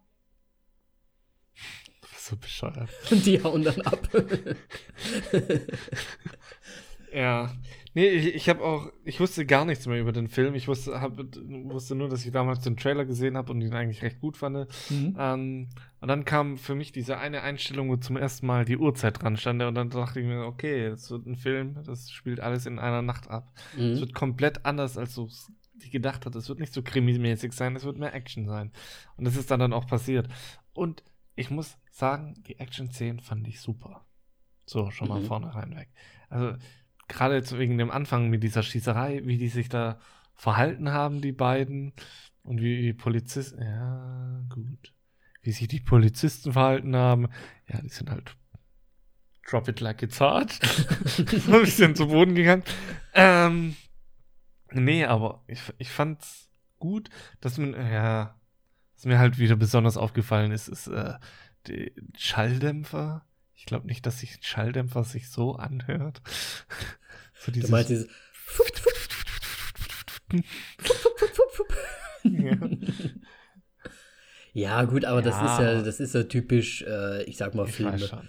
[2.18, 2.89] So bescheuert.
[3.11, 4.09] Und die hauen dann ab.
[7.13, 7.53] ja.
[7.98, 10.54] Nee, ich, ich habe auch, ich wusste gar nichts mehr über den Film.
[10.54, 14.04] Ich wusste, hab, wusste nur, dass ich damals den Trailer gesehen habe und ihn eigentlich
[14.04, 14.68] recht gut fand.
[14.91, 15.16] Mhm.
[15.18, 15.70] Ähm,
[16.00, 19.36] und dann kam für mich diese eine Einstellung, wo zum ersten Mal die Uhrzeit dran
[19.36, 19.64] stand.
[19.64, 23.02] Und dann dachte ich mir, okay, es wird ein Film, das spielt alles in einer
[23.02, 23.52] Nacht ab.
[23.74, 24.00] Es mhm.
[24.02, 25.28] wird komplett anders, als du
[25.74, 26.36] die gedacht hat.
[26.36, 28.74] Es wird nicht so krimimäßig sein, es wird mehr Action sein.
[29.16, 30.28] Und das ist dann, dann auch passiert.
[30.72, 31.04] Und
[31.36, 34.06] ich muss sagen, die Action-Szenen fand ich super.
[34.68, 35.26] So, schon mal mhm.
[35.26, 35.89] vorne rein weg.
[36.30, 36.58] Also,
[37.08, 39.99] gerade jetzt wegen dem Anfang mit dieser Schießerei, wie die sich da
[40.36, 41.93] verhalten haben, die beiden.
[42.43, 44.93] Und wie die Polizisten, ja, gut.
[45.41, 47.28] Wie sich die Polizisten verhalten haben.
[47.68, 48.36] Ja, die sind halt
[49.49, 50.60] drop it like it's hard.
[51.18, 52.64] ein bisschen zu Boden gegangen.
[53.14, 53.76] Ähm,
[54.72, 56.49] nee, aber ich, ich fand's
[56.80, 57.10] gut,
[57.41, 58.39] dass man, ja,
[58.95, 61.14] was mir halt wieder besonders aufgefallen ist, ist äh,
[61.68, 63.26] die Schalldämpfer
[63.58, 66.22] ich glaube nicht, dass sich ein Schalldämpfer sich so anhört.
[67.34, 68.08] so dieses du meinst dieses
[72.24, 72.58] ja.
[74.53, 74.84] ja.
[74.84, 75.26] gut, aber ja.
[75.26, 78.24] das ist ja, das ist ja typisch, äh, ich sag mal, Filme.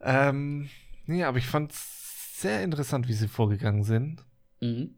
[0.00, 0.68] Ähm,
[1.06, 4.24] nee, aber ich fand's sehr interessant, wie sie vorgegangen sind.
[4.60, 4.96] Mhm.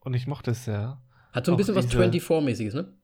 [0.00, 1.00] Und ich mochte es sehr.
[1.32, 2.97] Hat so ein Auch bisschen was diese- 24-mäßiges, ne?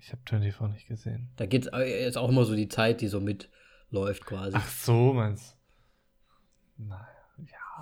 [0.00, 1.30] Ich habe 24 nicht gesehen.
[1.36, 4.56] Da geht es jetzt auch immer so die Zeit, die so mitläuft quasi.
[4.58, 5.56] Ach so, meinst
[6.78, 7.06] Na,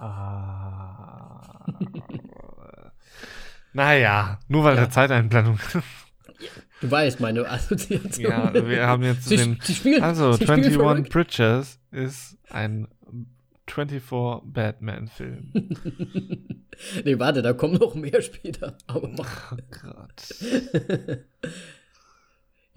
[0.01, 1.65] ja.
[3.73, 4.83] naja, nur weil Ja.
[4.83, 5.59] der Zeiteinblendung.
[6.81, 8.31] Du weißt meine Assoziation.
[8.31, 9.59] ja, wir haben jetzt Sie, den.
[9.61, 11.13] sie spielen, Also, sie spielen 21 verrückt.
[11.13, 12.87] Bridges ist ein
[13.69, 15.51] 24 Batman-Film.
[17.05, 18.79] nee, warte, da kommen noch mehr später.
[18.87, 19.51] Aber mach.
[19.51, 20.35] Oh Gott.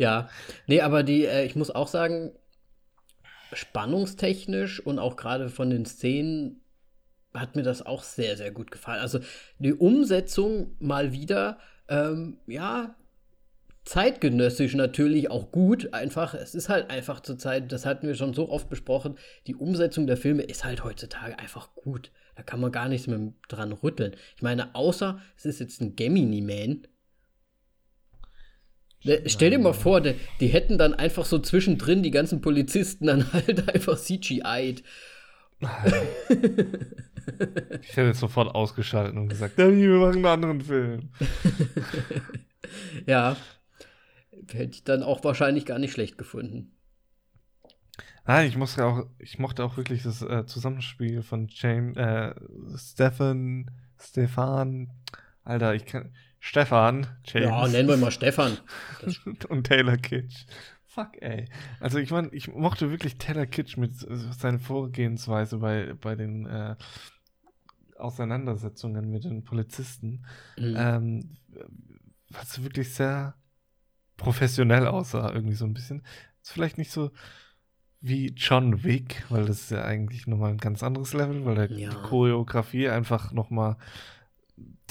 [0.02, 0.30] Ja,
[0.66, 2.32] nee, aber die, äh, ich muss auch sagen,
[3.54, 6.64] spannungstechnisch und auch gerade von den Szenen
[7.36, 9.00] hat mir das auch sehr, sehr gut gefallen.
[9.00, 9.20] Also
[9.60, 12.96] die Umsetzung mal wieder, ähm, ja,
[13.86, 15.94] zeitgenössisch natürlich auch gut.
[15.94, 19.56] Einfach, es ist halt einfach zur Zeit, das hatten wir schon so oft besprochen, die
[19.56, 22.12] Umsetzung der Filme ist halt heutzutage einfach gut.
[22.36, 24.16] Da kann man gar nichts mehr dran rütteln.
[24.36, 26.88] Ich meine, außer es ist jetzt ein Gemini-Man.
[29.04, 33.08] Ne, Stell dir mal vor, die, die hätten dann einfach so zwischendrin die ganzen Polizisten
[33.08, 34.84] dann halt einfach CGI'd.
[37.82, 41.10] Ich hätte jetzt sofort ausgeschaltet und gesagt, "Ja, wir machen einen anderen Film.
[43.06, 43.36] Ja,
[44.52, 46.72] hätte ich dann auch wahrscheinlich gar nicht schlecht gefunden.
[48.26, 52.34] Nein, ich musste auch, ich mochte auch wirklich das äh, Zusammenspiel von James, äh,
[52.78, 54.92] Stefan, Stefan,
[55.44, 56.14] Alter, ich kann,
[56.44, 58.58] Stefan, James Ja, nennen wir mal Stefan.
[59.50, 60.46] und Taylor Kitsch.
[60.88, 61.46] Fuck, ey.
[61.80, 66.76] Also ich meine, ich mochte wirklich Taylor Kitsch mit seiner Vorgehensweise bei, bei den äh,
[67.98, 70.26] Auseinandersetzungen mit den Polizisten.
[70.58, 70.76] Mhm.
[70.78, 71.38] Ähm,
[72.30, 73.36] was wirklich sehr
[74.18, 76.04] professionell aussah, irgendwie so ein bisschen.
[76.42, 77.12] Ist vielleicht nicht so
[78.00, 81.72] wie John Wick, weil das ist ja eigentlich nochmal ein ganz anderes Level, weil der,
[81.72, 81.90] Ja.
[81.92, 83.78] die Choreografie einfach nochmal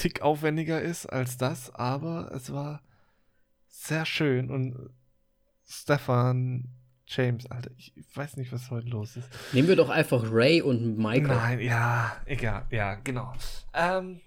[0.00, 2.82] Tick aufwendiger ist als das, aber es war
[3.68, 4.90] sehr schön und
[5.66, 6.68] Stefan
[7.06, 9.28] James, Alter, ich weiß nicht, was heute los ist.
[9.52, 11.26] Nehmen wir doch einfach Ray und Michael.
[11.36, 13.30] Nein, ja, egal, ja, genau.
[13.74, 14.22] Ähm,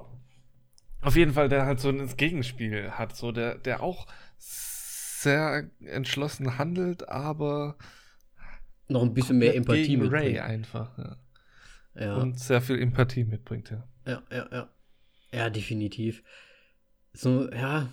[1.02, 4.06] auf jeden Fall, der halt so ein Gegenspiel hat, so der, der auch
[4.38, 7.78] sehr entschlossen handelt, aber
[8.90, 10.40] Noch ein bisschen mehr Empathie gegen Ray mitbringen.
[10.40, 11.16] einfach, ja.
[11.96, 12.16] Ja.
[12.18, 13.84] Und sehr viel Empathie mitbringt, ja.
[14.06, 14.70] Ja, ja, ja.
[15.34, 16.24] Ja, definitiv.
[17.14, 17.92] So, ja.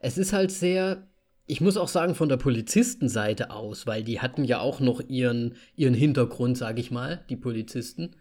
[0.00, 1.06] Es ist halt sehr.
[1.46, 5.56] Ich muss auch sagen, von der Polizistenseite aus, weil die hatten ja auch noch ihren,
[5.74, 8.16] ihren Hintergrund, sage ich mal, die Polizisten.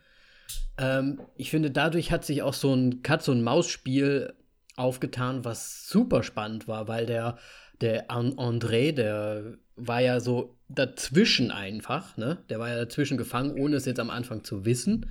[0.78, 4.34] Ähm, ich finde, dadurch hat sich auch so ein Katz-und-Maus-Spiel
[4.76, 7.38] aufgetan, was super spannend war, weil der,
[7.80, 12.39] der An- André, der war ja so dazwischen einfach, ne?
[12.49, 15.05] Der war ja dazwischen gefangen, ohne es jetzt am Anfang zu wissen.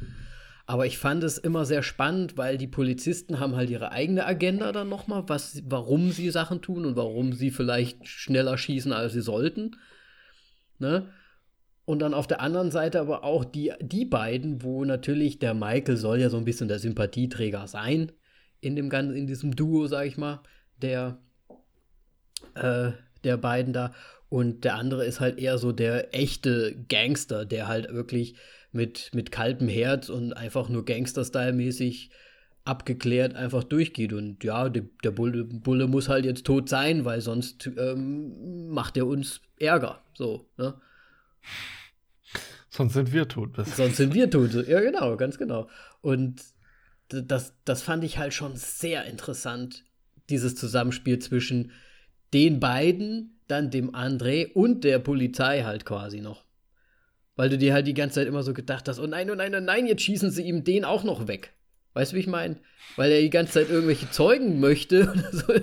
[0.71, 4.71] Aber ich fand es immer sehr spannend, weil die Polizisten haben halt ihre eigene Agenda
[4.71, 9.21] dann nochmal, was, warum sie Sachen tun und warum sie vielleicht schneller schießen, als sie
[9.21, 9.73] sollten.
[10.79, 11.09] Ne?
[11.87, 15.97] Und dann auf der anderen Seite aber auch die, die beiden, wo natürlich der Michael
[15.97, 18.13] soll ja so ein bisschen der Sympathieträger sein
[18.61, 20.41] in dem ganzen, in diesem Duo, sag ich mal,
[20.81, 21.19] der,
[22.55, 22.93] äh,
[23.25, 23.93] der beiden da.
[24.29, 28.37] Und der andere ist halt eher so der echte Gangster, der halt wirklich
[28.73, 32.11] mit, mit kaltem Herz und einfach nur Gangster-Style-mäßig
[32.65, 34.13] abgeklärt einfach durchgeht.
[34.13, 38.97] Und ja, der, der Bulle, Bulle muss halt jetzt tot sein, weil sonst ähm, macht
[38.97, 40.03] er uns Ärger.
[40.15, 40.75] So, ne?
[42.69, 43.57] Sonst sind wir tot.
[43.67, 44.53] Sonst sind wir tot.
[44.69, 45.69] Ja, genau, ganz genau.
[46.01, 46.43] Und
[47.09, 49.85] das, das fand ich halt schon sehr interessant,
[50.29, 51.73] dieses Zusammenspiel zwischen
[52.33, 56.45] den beiden, dann dem André und der Polizei halt quasi noch.
[57.41, 59.55] Weil du dir halt die ganze Zeit immer so gedacht hast, oh nein, oh nein,
[59.55, 61.55] oh nein, jetzt schießen sie ihm den auch noch weg.
[61.95, 62.61] Weißt du, wie ich meine?
[62.97, 65.11] Weil er die ganze Zeit irgendwelche Zeugen möchte.
[65.11, 65.55] oder so.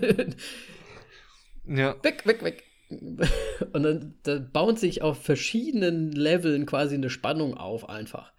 [1.72, 2.04] ja.
[2.04, 2.64] weg, weg, weg.
[2.90, 8.34] Und dann da baut sich auf verschiedenen Leveln quasi eine Spannung auf, einfach.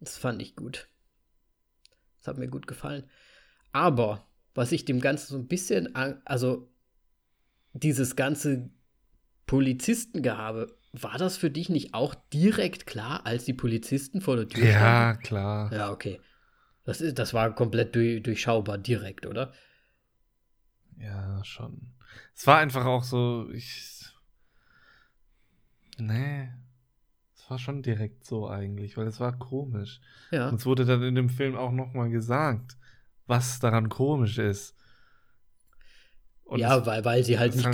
[0.00, 0.88] Das fand ich gut.
[2.18, 3.08] Das hat mir gut gefallen.
[3.70, 6.68] Aber, was ich dem Ganzen so ein bisschen, an- also
[7.72, 8.68] dieses ganze
[9.46, 14.62] Polizistengehabe, war das für dich nicht auch direkt klar, als die Polizisten vor der Tür
[14.62, 14.80] standen?
[14.80, 15.72] Ja, klar.
[15.72, 16.20] Ja, okay.
[16.84, 19.52] Das, ist, das war komplett durch, durchschaubar direkt, oder?
[20.98, 21.92] Ja, schon.
[22.34, 24.04] Es war einfach auch so, ich.
[25.98, 26.48] Nee.
[27.34, 30.00] Es war schon direkt so eigentlich, weil es war komisch.
[30.30, 30.48] Ja.
[30.48, 32.76] Und es wurde dann in dem Film auch nochmal gesagt,
[33.26, 34.76] was daran komisch ist.
[36.44, 37.66] Und ja, weil, weil sie halt nicht.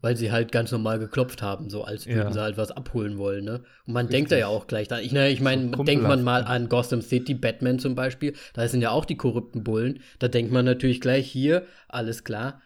[0.00, 2.32] Weil sie halt ganz normal geklopft haben, so als würden ja.
[2.32, 3.64] sie halt was abholen wollen, ne?
[3.84, 4.18] Und man Richtig.
[4.18, 5.00] denkt da ja auch gleich da.
[5.00, 8.66] Ich, ne, ich meine, so denkt man mal an Gotham City, Batman zum Beispiel, da
[8.68, 10.00] sind ja auch die korrupten Bullen.
[10.20, 12.62] Da denkt man natürlich gleich hier, alles klar,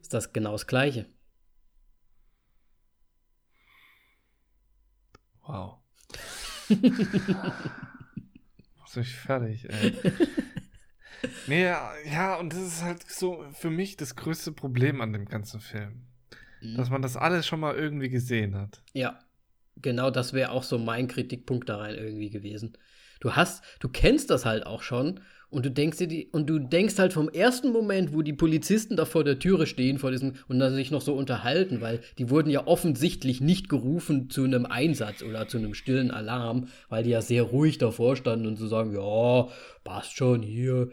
[0.00, 1.06] ist das genau das Gleiche.
[5.46, 5.78] Wow.
[8.78, 9.94] Machst mich fertig, ey.
[11.46, 15.60] Nee, ja, und das ist halt so für mich das größte Problem an dem ganzen
[15.60, 16.06] Film.
[16.60, 16.76] Mhm.
[16.76, 18.82] Dass man das alles schon mal irgendwie gesehen hat.
[18.92, 19.18] Ja,
[19.76, 22.76] genau das wäre auch so mein Kritikpunkt da rein irgendwie gewesen.
[23.20, 26.58] Du hast, du kennst das halt auch schon und du denkst dir die, und du
[26.58, 30.34] denkst halt vom ersten Moment, wo die Polizisten da vor der Türe stehen, vor diesem,
[30.48, 34.66] und dann sich noch so unterhalten, weil die wurden ja offensichtlich nicht gerufen zu einem
[34.66, 38.66] Einsatz oder zu einem stillen Alarm, weil die ja sehr ruhig davor standen und so
[38.66, 39.48] sagen, ja,
[39.84, 40.90] passt schon hier,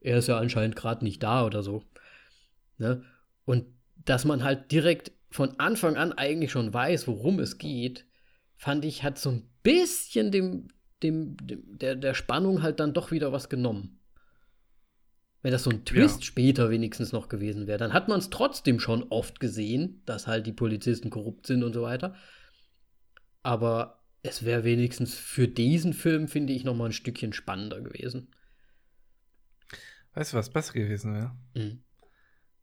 [0.00, 1.84] er ist ja anscheinend gerade nicht da oder so.
[2.78, 3.04] Ne?
[3.44, 3.66] Und
[4.04, 8.06] dass man halt direkt von Anfang an eigentlich schon weiß, worum es geht,
[8.56, 10.68] fand ich, hat so ein bisschen dem,
[11.02, 13.98] dem, dem der, der Spannung halt dann doch wieder was genommen.
[15.42, 16.26] Wenn das so ein Twist ja.
[16.26, 20.46] später wenigstens noch gewesen wäre, dann hat man es trotzdem schon oft gesehen, dass halt
[20.46, 22.14] die Polizisten korrupt sind und so weiter.
[23.42, 28.32] Aber es wäre wenigstens für diesen Film, finde ich, noch mal ein Stückchen spannender gewesen.
[30.18, 31.30] Weißt du, was besser gewesen wäre?
[31.54, 31.84] Mhm.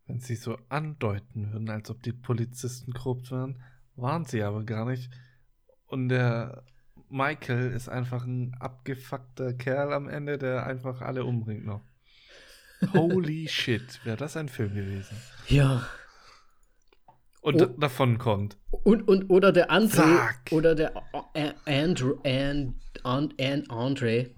[0.08, 3.64] Wenn sie so andeuten würden, als ob die Polizisten korrupt wären,
[3.95, 5.10] waren sie aber gar nicht.
[5.86, 6.66] Und der
[7.08, 11.82] Michael ist einfach ein abgefuckter Kerl am Ende, der einfach alle umbringt noch.
[12.91, 15.16] Holy shit, wäre das ein Film gewesen.
[15.47, 15.88] Ja.
[17.39, 17.68] Und oh.
[17.68, 18.58] davon kommt.
[18.84, 20.51] Und, und oder der André Zack.
[20.51, 20.91] oder der
[21.66, 22.76] Andrew and,
[23.06, 24.32] and, and Andre.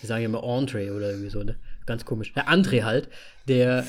[0.00, 1.58] Ich sage immer Andre oder irgendwie so, ne?
[1.88, 2.34] Ganz komisch.
[2.34, 3.08] Der André halt,
[3.48, 3.86] der,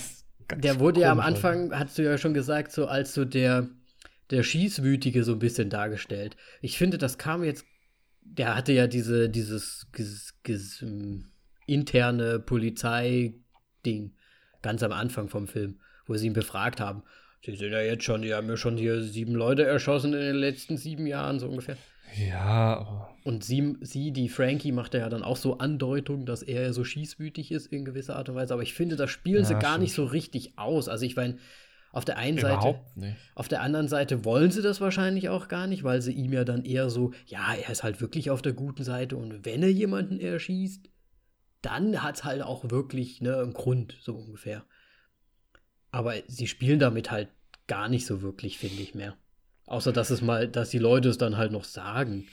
[0.55, 3.67] der wurde ja am Anfang, hast du ja schon gesagt, so als so der,
[4.31, 6.37] der Schießwütige so ein bisschen dargestellt.
[6.61, 7.65] Ich finde, das kam jetzt,
[8.21, 11.25] der hatte ja diese, dieses, dieses, dieses um,
[11.67, 14.13] interne Polizei-Ding
[14.61, 17.03] ganz am Anfang vom Film, wo sie ihn befragt haben.
[17.43, 20.37] Sie sind ja jetzt schon, die haben ja schon hier sieben Leute erschossen in den
[20.37, 21.75] letzten sieben Jahren, so ungefähr.
[22.15, 23.15] Ja, aber.
[23.23, 26.83] Und sie, sie, die Frankie, macht ja dann auch so Andeutungen, dass er ja so
[26.83, 28.53] schießwütig ist in gewisser Art und Weise.
[28.53, 30.87] Aber ich finde, das spielen ja, sie gar nicht so richtig aus.
[30.87, 31.37] Also ich meine,
[31.91, 32.79] auf der einen Seite,
[33.35, 36.43] auf der anderen Seite wollen sie das wahrscheinlich auch gar nicht, weil sie ihm ja
[36.43, 39.71] dann eher so, ja, er ist halt wirklich auf der guten Seite und wenn er
[39.71, 40.89] jemanden erschießt,
[41.61, 44.65] dann hat es halt auch wirklich ne, einen Grund, so ungefähr.
[45.91, 47.29] Aber sie spielen damit halt
[47.67, 49.17] gar nicht so wirklich, finde ich mehr.
[49.69, 52.27] Außer dass es mal, dass die Leute es dann halt noch sagen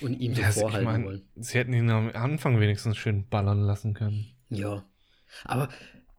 [0.00, 1.22] und ihm so ja, vorhalten ich mein, wollen.
[1.36, 4.26] Sie hätten ihn am Anfang wenigstens schön ballern lassen können.
[4.48, 4.84] Ja.
[5.44, 5.68] Aber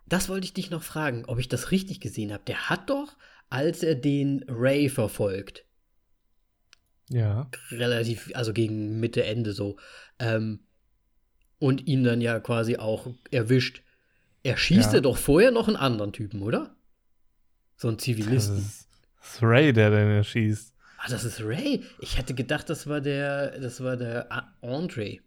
[0.08, 2.44] das wollte ich dich noch fragen, ob ich das richtig gesehen habe.
[2.46, 3.18] Der hat doch,
[3.50, 5.66] als er den Ray verfolgt,
[7.10, 7.50] ja.
[7.72, 9.78] Relativ, also gegen Mitte, Ende so.
[10.20, 10.62] Ähm,
[11.60, 13.82] und ihn dann ja quasi auch erwischt.
[14.44, 14.96] Er schießt ja.
[14.96, 16.76] er doch vorher noch einen anderen Typen, oder?
[17.78, 18.66] So einen Zivilisten.
[19.26, 20.76] Das ist, Ray, der den erschießt.
[21.00, 21.84] Ah, das ist Ray.
[22.00, 25.20] Ich hätte gedacht, das war der, das war der Andre.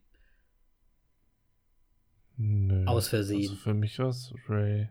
[2.36, 2.84] Nö.
[2.86, 3.50] Aus Versehen.
[3.50, 4.88] Also für mich war es Ray.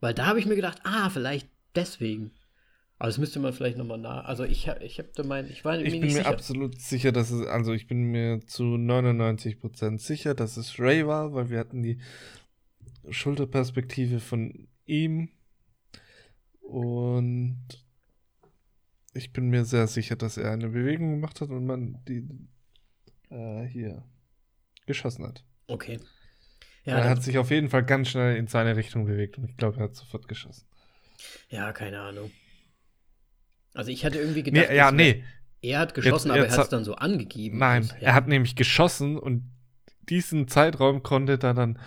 [0.00, 2.32] Weil da habe ich mir gedacht, ah, vielleicht deswegen.
[2.98, 4.26] Aber das müsste man vielleicht nochmal nach.
[4.26, 6.28] Also ich, ich habe da mein, ich war mir ich bin mir sicher.
[6.28, 11.32] absolut sicher, dass es, also ich bin mir zu 99% sicher, dass es Ray war,
[11.32, 11.98] weil wir hatten die
[13.08, 15.30] Schulterperspektive von ihm
[16.68, 17.86] und
[19.14, 22.28] ich bin mir sehr sicher, dass er eine Bewegung gemacht hat und man die
[23.30, 24.04] äh, hier
[24.86, 25.44] geschossen hat.
[25.66, 25.98] Okay.
[26.84, 29.56] Ja, er hat sich auf jeden Fall ganz schnell in seine Richtung bewegt und ich
[29.56, 30.66] glaube, er hat sofort geschossen.
[31.48, 32.30] Ja, keine Ahnung.
[33.74, 35.24] Also ich hatte irgendwie gedacht, nee, ja, nee.
[35.60, 37.58] er hat geschossen, jetzt, aber er hat es dann so angegeben.
[37.58, 38.08] Nein, und, ja.
[38.08, 39.50] er hat nämlich geschossen und
[40.08, 41.78] diesen Zeitraum konnte da dann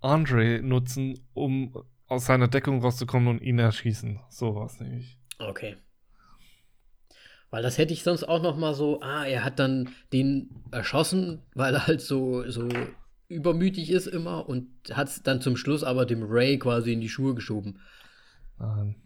[0.00, 1.72] Andre nutzen, um
[2.10, 4.20] aus seiner Deckung rauszukommen und ihn erschießen.
[4.28, 5.16] So war es nämlich.
[5.38, 5.76] Okay.
[7.50, 11.42] Weil das hätte ich sonst auch noch mal so, ah, er hat dann den erschossen,
[11.54, 12.68] weil er halt so, so
[13.28, 17.08] übermütig ist immer und hat es dann zum Schluss aber dem Ray quasi in die
[17.08, 17.80] Schuhe geschoben.
[18.60, 18.96] Ähm,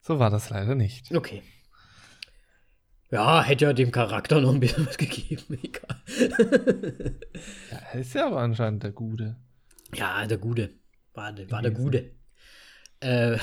[0.00, 1.14] so war das leider nicht.
[1.14, 1.42] Okay.
[3.10, 7.14] Ja, hätte ja dem Charakter noch ein bisschen was gegeben, egal.
[7.70, 9.36] ja, er ist ja aber anscheinend der Gute.
[9.94, 10.70] Ja, der Gute.
[11.16, 12.10] War, war der Gute.
[13.00, 13.38] Äh,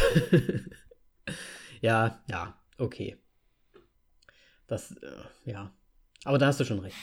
[1.82, 3.18] ja, ja, okay.
[4.68, 5.74] Das, äh, ja.
[6.24, 6.96] Aber da hast du schon recht.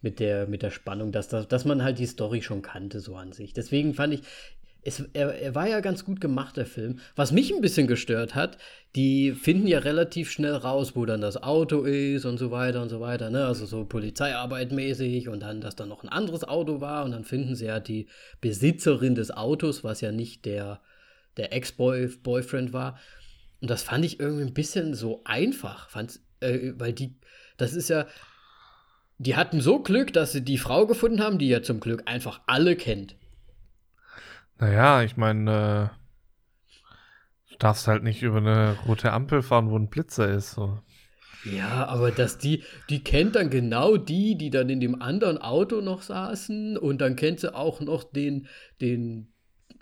[0.00, 3.16] Mit der, mit der Spannung, dass, dass, dass man halt die Story schon kannte, so
[3.16, 3.52] an sich.
[3.52, 4.22] Deswegen fand ich,
[4.82, 7.00] es, er, er war ja ganz gut gemacht, der Film.
[7.16, 8.58] Was mich ein bisschen gestört hat,
[8.94, 12.88] die finden ja relativ schnell raus, wo dann das Auto ist und so weiter und
[12.88, 13.46] so weiter, ne?
[13.46, 17.24] Also so Polizeiarbeit mäßig und dann, dass da noch ein anderes Auto war und dann
[17.24, 18.08] finden sie ja die
[18.40, 20.80] Besitzerin des Autos, was ja nicht der,
[21.36, 22.98] der Ex-Boyfriend war.
[23.60, 27.16] Und das fand ich irgendwie ein bisschen so einfach, fand's, äh, weil die,
[27.56, 28.06] das ist ja,
[29.18, 32.40] die hatten so Glück, dass sie die Frau gefunden haben, die ja zum Glück einfach
[32.46, 33.16] alle kennt.
[34.58, 39.88] Naja, ich meine, äh, du darfst halt nicht über eine rote Ampel fahren, wo ein
[39.88, 40.52] Blitzer ist.
[40.52, 40.80] So.
[41.44, 45.80] Ja, aber dass die, die kennt dann genau die, die dann in dem anderen Auto
[45.80, 48.48] noch saßen und dann kennt sie auch noch den,
[48.80, 49.32] den,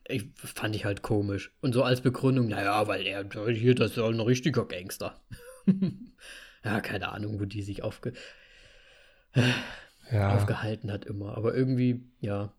[0.07, 1.53] ich, fand ich halt komisch.
[1.63, 5.21] Und so als Begründung, naja, weil er hier, das ist ja ein richtiger Gangster.
[6.65, 8.13] ja, keine Ahnung, wo die sich aufge,
[10.13, 10.35] ja.
[10.35, 11.37] aufgehalten hat immer.
[11.37, 12.53] Aber irgendwie, ja,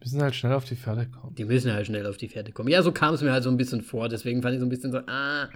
[0.00, 1.34] müssen halt schnell auf die Pferde kommen.
[1.34, 2.68] Die müssen halt schnell auf die Pferde kommen.
[2.68, 4.08] Ja, so kam es mir halt so ein bisschen vor.
[4.08, 5.48] Deswegen fand ich so ein bisschen so, ah,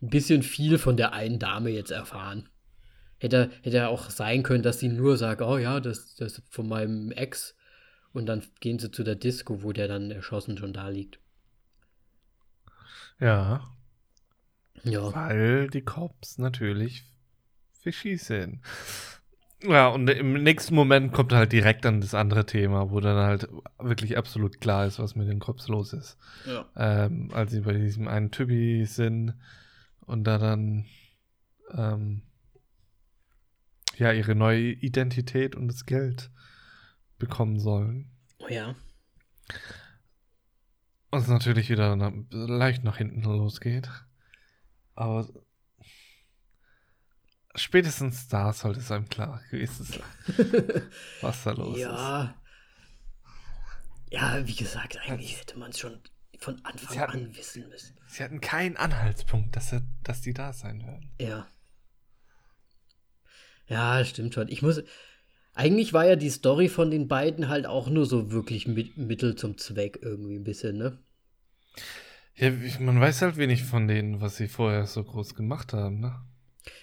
[0.00, 2.48] ein bisschen viel von der einen Dame jetzt erfahren.
[3.18, 6.68] Hätte, hätte auch sein können, dass sie nur sagt, oh ja, das, das ist von
[6.68, 7.56] meinem Ex.
[8.12, 11.18] Und dann gehen sie zu der Disco, wo der dann erschossen schon da liegt.
[13.18, 13.68] Ja.
[14.84, 15.12] Ja.
[15.14, 17.04] Weil die Cops natürlich
[17.80, 18.60] fishy sind.
[19.62, 23.48] Ja, und im nächsten Moment kommt halt direkt an das andere Thema, wo dann halt
[23.78, 26.16] wirklich absolut klar ist, was mit den Cops los ist.
[26.46, 26.66] Ja.
[26.76, 29.34] Ähm, als sie bei diesem einen Typi sind
[30.06, 30.86] und da dann
[31.72, 32.22] ähm,
[33.96, 36.30] ja ihre neue Identität und das Geld
[37.18, 38.12] bekommen sollen.
[38.38, 38.76] Oh ja.
[41.10, 41.96] Und es natürlich wieder
[42.30, 43.90] leicht nach hinten losgeht.
[44.94, 45.28] Aber
[47.58, 50.02] spätestens da sollte es einem klar gewesen sein,
[51.20, 52.22] was da los ja.
[52.22, 52.34] ist.
[54.10, 56.00] Ja, wie gesagt, eigentlich hätte man es schon
[56.38, 57.96] von Anfang hatten, an wissen müssen.
[58.06, 61.10] Sie hatten keinen Anhaltspunkt, dass, er, dass die da sein werden.
[61.20, 61.46] Ja.
[63.66, 64.48] Ja, stimmt schon.
[64.48, 64.82] Ich muss.
[65.52, 69.34] Eigentlich war ja die Story von den beiden halt auch nur so wirklich mit, Mittel
[69.34, 70.98] zum Zweck irgendwie ein bisschen, ne?
[72.36, 76.14] Ja, man weiß halt wenig von denen, was sie vorher so groß gemacht haben, ne?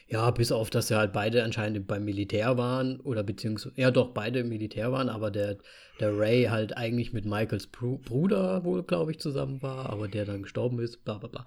[0.08, 4.14] Ja, bis auf, dass sie halt beide anscheinend beim Militär waren oder beziehungsweise, ja doch,
[4.14, 5.58] beide im Militär waren, aber der,
[6.00, 10.44] der Ray halt eigentlich mit Michaels Bruder wohl, glaube ich, zusammen war, aber der dann
[10.44, 11.46] gestorben ist, bla bla bla.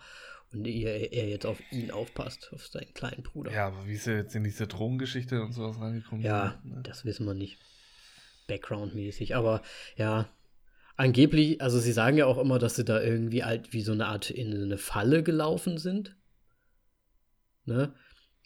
[0.52, 3.52] Und er, er jetzt auf ihn aufpasst, auf seinen kleinen Bruder.
[3.52, 6.24] Ja, aber wie ist er jetzt in diese Drogengeschichte und sowas reingekommen?
[6.24, 6.80] Ja, ne?
[6.82, 7.58] das wissen wir nicht.
[8.46, 9.60] Background-mäßig, aber
[9.96, 10.26] ja,
[10.96, 14.06] angeblich, also sie sagen ja auch immer, dass sie da irgendwie halt wie so eine
[14.06, 16.16] Art in eine Falle gelaufen sind.
[17.64, 17.92] Ne?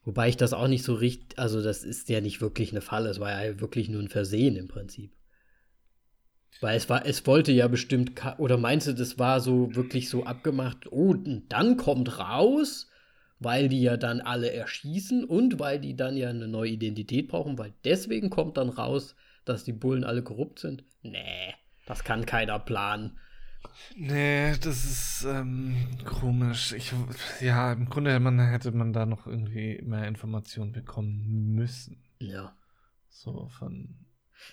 [0.05, 3.09] Wobei ich das auch nicht so richtig, also das ist ja nicht wirklich eine Falle,
[3.09, 5.13] es war ja wirklich nur ein Versehen im Prinzip.
[6.61, 10.25] Weil es war, es wollte ja bestimmt, oder meinst du, das war so wirklich so
[10.25, 12.89] abgemacht, oh, und dann kommt raus,
[13.39, 17.59] weil die ja dann alle erschießen und weil die dann ja eine neue Identität brauchen,
[17.59, 20.85] weil deswegen kommt dann raus, dass die Bullen alle korrupt sind?
[21.03, 21.55] Nee,
[21.87, 23.19] das kann keiner planen.
[23.97, 26.73] Nee, das ist ähm, komisch.
[26.73, 26.93] Ich,
[27.41, 32.03] ja, im Grunde man, hätte man da noch irgendwie mehr Informationen bekommen müssen.
[32.19, 32.57] Ja.
[33.11, 33.95] So von.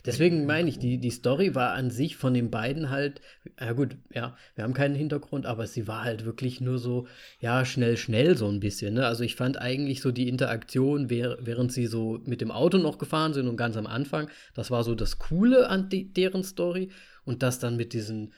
[0.05, 3.21] Deswegen meine ich, die, die Story war an sich von den beiden halt,
[3.59, 7.07] ja gut, ja, wir haben keinen Hintergrund, aber sie war halt wirklich nur so,
[7.39, 8.93] ja, schnell, schnell so ein bisschen.
[8.93, 9.07] Ne?
[9.07, 13.33] Also ich fand eigentlich so die Interaktion, während sie so mit dem Auto noch gefahren
[13.33, 16.91] sind und ganz am Anfang, das war so das Coole an die, deren Story
[17.25, 18.33] und das dann mit diesen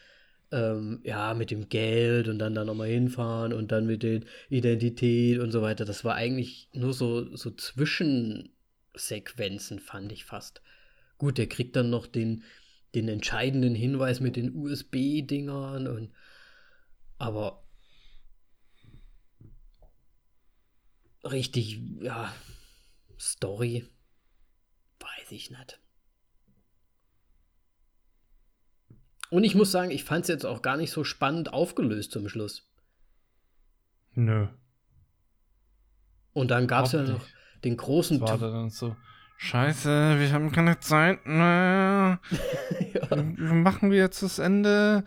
[0.51, 5.39] ähm, ja, mit dem Geld und dann da nochmal hinfahren und dann mit der Identität
[5.39, 5.85] und so weiter.
[5.85, 10.61] Das war eigentlich nur so, so Zwischensequenzen, fand ich fast.
[11.17, 12.43] Gut, der kriegt dann noch den,
[12.95, 16.11] den entscheidenden Hinweis mit den USB-Dingern und
[17.17, 17.63] aber
[21.23, 22.33] richtig, ja,
[23.19, 23.85] Story,
[24.99, 25.80] weiß ich nicht.
[29.31, 32.27] Und ich muss sagen, ich fand es jetzt auch gar nicht so spannend aufgelöst zum
[32.27, 32.69] Schluss.
[34.13, 34.47] Nö.
[36.33, 37.25] Und dann gab es ja noch
[37.63, 38.19] den großen.
[38.19, 38.93] Das war dann so.
[39.37, 42.19] Scheiße, wir haben keine Zeit mehr.
[42.93, 43.15] ja.
[43.15, 45.05] Machen wir jetzt das Ende?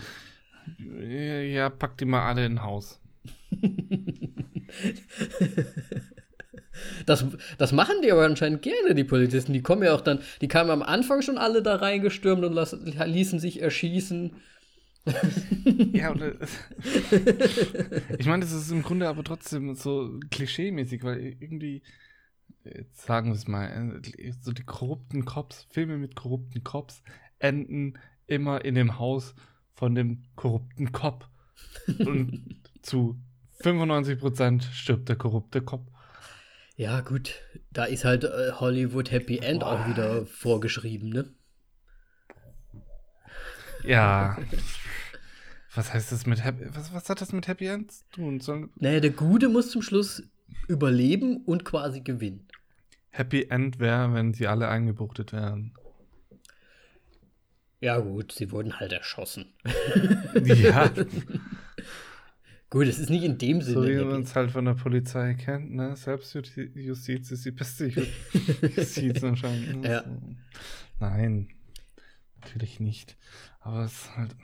[0.78, 3.00] Ja, pack die mal alle in Haus.
[7.06, 7.24] Das,
[7.58, 9.52] das machen die aber anscheinend gerne, die Polizisten.
[9.52, 12.76] Die kommen ja auch dann, die kamen am Anfang schon alle da reingestürmt und las,
[12.82, 14.32] ließen sich erschießen.
[15.92, 16.32] ja, oder,
[18.18, 21.82] ich meine, das ist im Grunde aber trotzdem so klischee-mäßig, weil irgendwie,
[22.64, 24.00] jetzt sagen wir es mal,
[24.40, 27.02] so die korrupten Cops, Filme mit korrupten Cops
[27.38, 29.34] enden immer in dem Haus
[29.74, 31.28] von dem korrupten Cop.
[31.98, 33.20] Und zu
[33.60, 35.90] 95% stirbt der korrupte Cop.
[36.76, 37.40] Ja, gut,
[37.72, 39.72] da ist halt äh, Hollywood Happy End Boah.
[39.72, 41.32] auch wieder vorgeschrieben, ne?
[43.84, 44.36] Ja.
[45.74, 48.40] was heißt das mit Happy was, was hat das mit Happy End zu tun?
[48.40, 50.22] Soll naja, der Gute muss zum Schluss
[50.66, 52.48] überleben und quasi gewinnen.
[53.10, 55.74] Happy End wäre, wenn sie alle eingebuchtet wären.
[57.80, 59.52] Ja, gut, sie wurden halt erschossen.
[60.42, 60.90] ja.
[62.74, 63.82] gut, es ist nicht in dem Sinne.
[63.82, 65.96] So wie man es halt von der Polizei kennt, ne?
[65.96, 67.86] Selbstjustiz ist die beste
[68.76, 69.84] Justiz anscheinend.
[69.84, 70.04] Ja.
[70.98, 71.48] Nein,
[72.40, 73.16] natürlich nicht.
[73.60, 74.36] Aber es ist halt.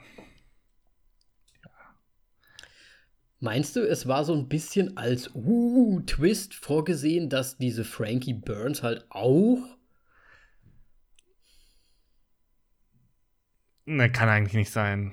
[3.39, 8.83] Meinst du, es war so ein bisschen als uh, Twist vorgesehen, dass diese Frankie Burns
[8.83, 9.77] halt auch
[13.85, 15.11] Ne, kann eigentlich nicht sein.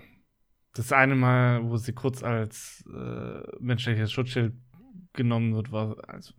[0.79, 4.53] Das eine Mal, wo sie kurz als äh, menschliches Schutzschild
[5.13, 5.97] genommen wird, war.
[6.07, 6.35] Also,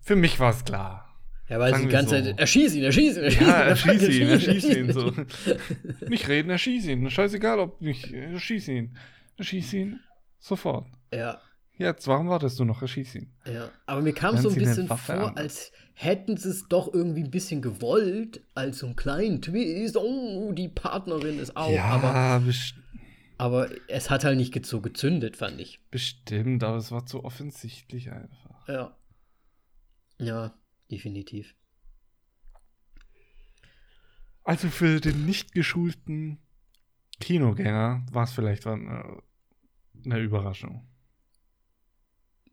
[0.00, 1.14] für mich war es klar.
[1.46, 2.24] Ja, weil sie die ganze so.
[2.24, 2.38] Zeit.
[2.38, 3.46] Erschieß ihn, erschieß ihn, erschieß ihn.
[3.46, 4.92] Ja, erschieß ihn, erschieß ihn.
[4.94, 5.12] So.
[6.08, 7.10] nicht reden, erschieß ihn.
[7.10, 8.10] Scheißegal, ob nicht.
[8.10, 8.96] Erschieß ihn.
[9.36, 10.00] Erschieß ihn.
[10.38, 10.86] Sofort.
[11.12, 11.38] Ja.
[11.76, 12.80] Jetzt, warum wartest du noch?
[12.80, 13.34] Erschieß ihn.
[13.44, 15.36] Ja, aber mir kam es so ein bisschen vor, an.
[15.36, 19.98] als hätten sie es doch irgendwie ein bisschen gewollt, als so einen kleinen Twist.
[19.98, 21.70] Oh, die Partnerin ist auch.
[21.70, 22.42] Ja, aber,
[23.42, 25.80] aber es hat halt nicht so gezündet, fand ich.
[25.90, 28.68] Bestimmt, aber es war zu offensichtlich einfach.
[28.68, 28.96] Ja.
[30.20, 30.54] Ja,
[30.92, 31.56] definitiv.
[34.44, 36.38] Also für den nicht geschulten
[37.18, 39.20] Kinogänger war es vielleicht eine,
[40.04, 40.86] eine Überraschung.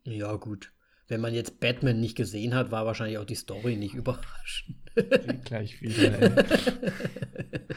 [0.02, 0.72] Ja, gut.
[1.06, 4.76] Wenn man jetzt Batman nicht gesehen hat, war wahrscheinlich auch die Story nicht überraschend.
[5.44, 7.74] Gleich wieder, ey.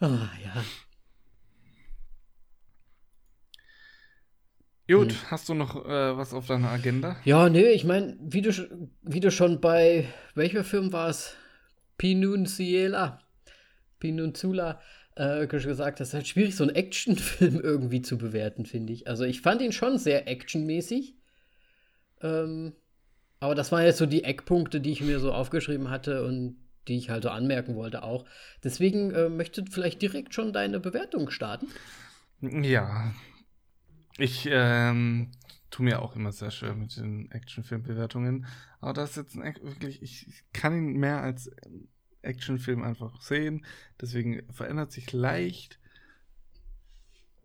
[0.00, 0.64] ah, ja.
[4.88, 5.30] Gut, hm.
[5.30, 7.16] hast du noch äh, was auf deiner Agenda?
[7.24, 8.50] Ja, nee, ich meine, wie du,
[9.02, 11.34] wie du schon bei, welcher Film war es?
[11.98, 13.20] Pinunciela.
[14.00, 14.80] Pinuncula
[15.16, 19.06] äh, gesagt hast, ist halt schwierig, so einen Actionfilm irgendwie zu bewerten, finde ich.
[19.08, 21.16] Also ich fand ihn schon sehr actionmäßig.
[22.22, 22.72] Ähm,
[23.40, 26.56] aber das waren jetzt so die Eckpunkte, die ich mir so aufgeschrieben hatte und
[26.88, 28.24] die ich halt so anmerken wollte auch.
[28.64, 31.68] Deswegen äh, möchtest du vielleicht direkt schon deine Bewertung starten?
[32.40, 33.12] Ja.
[34.18, 35.30] Ich ähm,
[35.70, 38.46] tue mir auch immer sehr schwer mit den Actionfilmbewertungen.
[38.80, 41.50] Aber das ist jetzt ein, wirklich, ich, ich kann ihn mehr als
[42.22, 43.64] Actionfilm einfach sehen.
[44.00, 45.78] Deswegen verändert sich leicht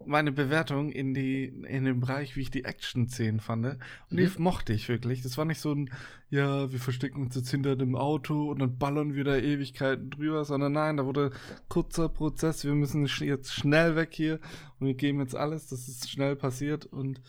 [0.06, 3.66] meine Bewertung in die in den Bereich, wie ich die Action-Szenen fand.
[3.66, 3.80] Und
[4.10, 4.18] mhm.
[4.18, 5.22] die mochte ich wirklich.
[5.22, 5.90] Das war nicht so ein,
[6.30, 10.46] ja, wir verstecken uns jetzt hinter dem Auto und dann ballern wir da Ewigkeiten drüber,
[10.46, 11.32] sondern nein, da wurde
[11.68, 14.40] kurzer Prozess, wir müssen jetzt schnell weg hier
[14.80, 17.22] und wir geben jetzt alles, dass es schnell passiert und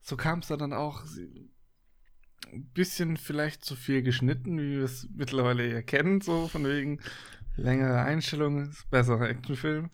[0.00, 1.02] so kam es dann auch
[2.52, 7.00] ein bisschen vielleicht zu viel geschnitten, wie wir es mittlerweile ja kennen, so von wegen
[7.56, 9.90] längere Einstellungen, besserer Actionfilm.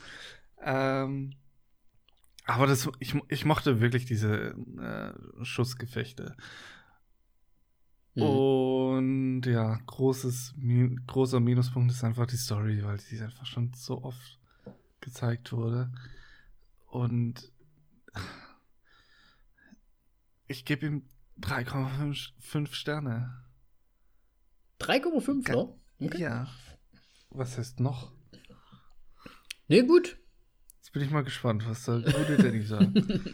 [0.62, 1.34] Ähm,
[2.50, 6.36] aber das, ich, ich mochte wirklich diese äh, Schussgefechte.
[8.14, 8.22] Mhm.
[8.22, 10.54] Und ja, großes,
[11.06, 14.40] großer Minuspunkt ist einfach die Story, weil sie einfach schon so oft
[15.00, 15.92] gezeigt wurde.
[16.86, 17.52] Und
[20.48, 21.08] ich gebe ihm
[21.40, 23.44] 3,5 Sterne.
[24.80, 25.78] 3,5 noch?
[26.00, 26.20] Okay.
[26.20, 26.48] Ja.
[27.30, 28.12] Was heißt noch?
[29.68, 30.19] Nee, gut.
[30.90, 32.90] Jetzt bin ich mal gespannt, was der gute Danny sagt.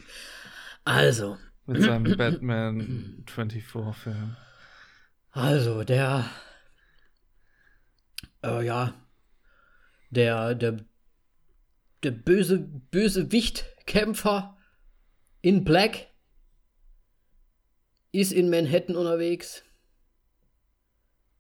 [0.85, 1.39] Also.
[1.65, 4.37] Mit seinem Batman 24-Film.
[5.31, 6.27] Also, der.
[8.45, 8.93] Äh, ja.
[10.11, 10.85] Der, der,
[12.03, 14.59] der böse, böse Wichtkämpfer
[15.41, 16.09] in Black
[18.13, 19.65] ist in Manhattan unterwegs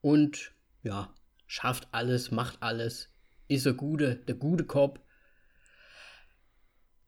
[0.00, 1.14] und ja,
[1.46, 3.10] schafft alles, macht alles,
[3.48, 5.05] ist der gute, der gute Cop.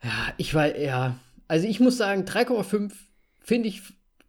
[0.02, 1.18] Ja, ich war, ja,
[1.48, 2.92] also ich muss sagen, 3,5
[3.40, 3.82] finde ich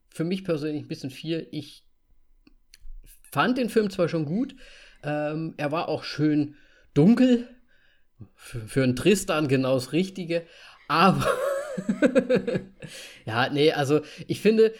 [0.09, 1.47] für mich persönlich ein bisschen viel.
[1.51, 1.85] Ich
[3.31, 4.55] fand den Film zwar schon gut,
[5.03, 6.55] ähm, er war auch schön
[6.93, 7.47] dunkel,
[8.35, 10.45] für, für einen Tristan genau das Richtige,
[10.87, 11.27] aber
[13.25, 14.73] ja, nee, also ich finde,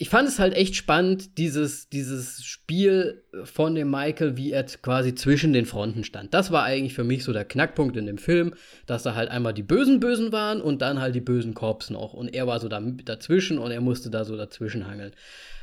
[0.00, 5.14] ich fand es halt echt spannend, dieses, dieses Spiel von dem Michael, wie er quasi
[5.14, 6.32] zwischen den Fronten stand.
[6.32, 8.54] Das war eigentlich für mich so der Knackpunkt in dem Film,
[8.86, 12.14] dass da halt einmal die bösen Bösen waren und dann halt die bösen Korps noch.
[12.14, 15.12] Und er war so da, dazwischen und er musste da so dazwischen hangeln.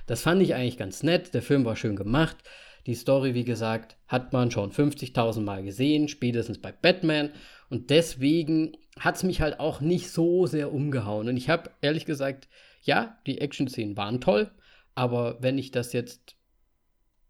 [0.05, 1.33] Das fand ich eigentlich ganz nett.
[1.33, 2.38] Der Film war schön gemacht.
[2.85, 7.31] Die Story, wie gesagt, hat man schon 50.000 Mal gesehen, spätestens bei Batman.
[7.71, 11.27] Und deswegen hat es mich halt auch nicht so sehr umgehauen.
[11.27, 12.47] Und ich habe ehrlich gesagt,
[12.88, 14.51] ja, die Action-Szenen waren toll,
[14.95, 16.38] aber wenn ich das jetzt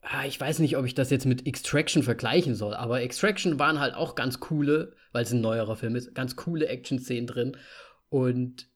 [0.09, 3.79] ah, ich weiß nicht, ob ich das jetzt mit Extraction vergleichen soll, aber Extraction waren
[3.79, 7.57] halt auch ganz coole, weil es ein neuerer Film ist, ganz coole Action-Szenen drin.
[8.09, 8.69] Und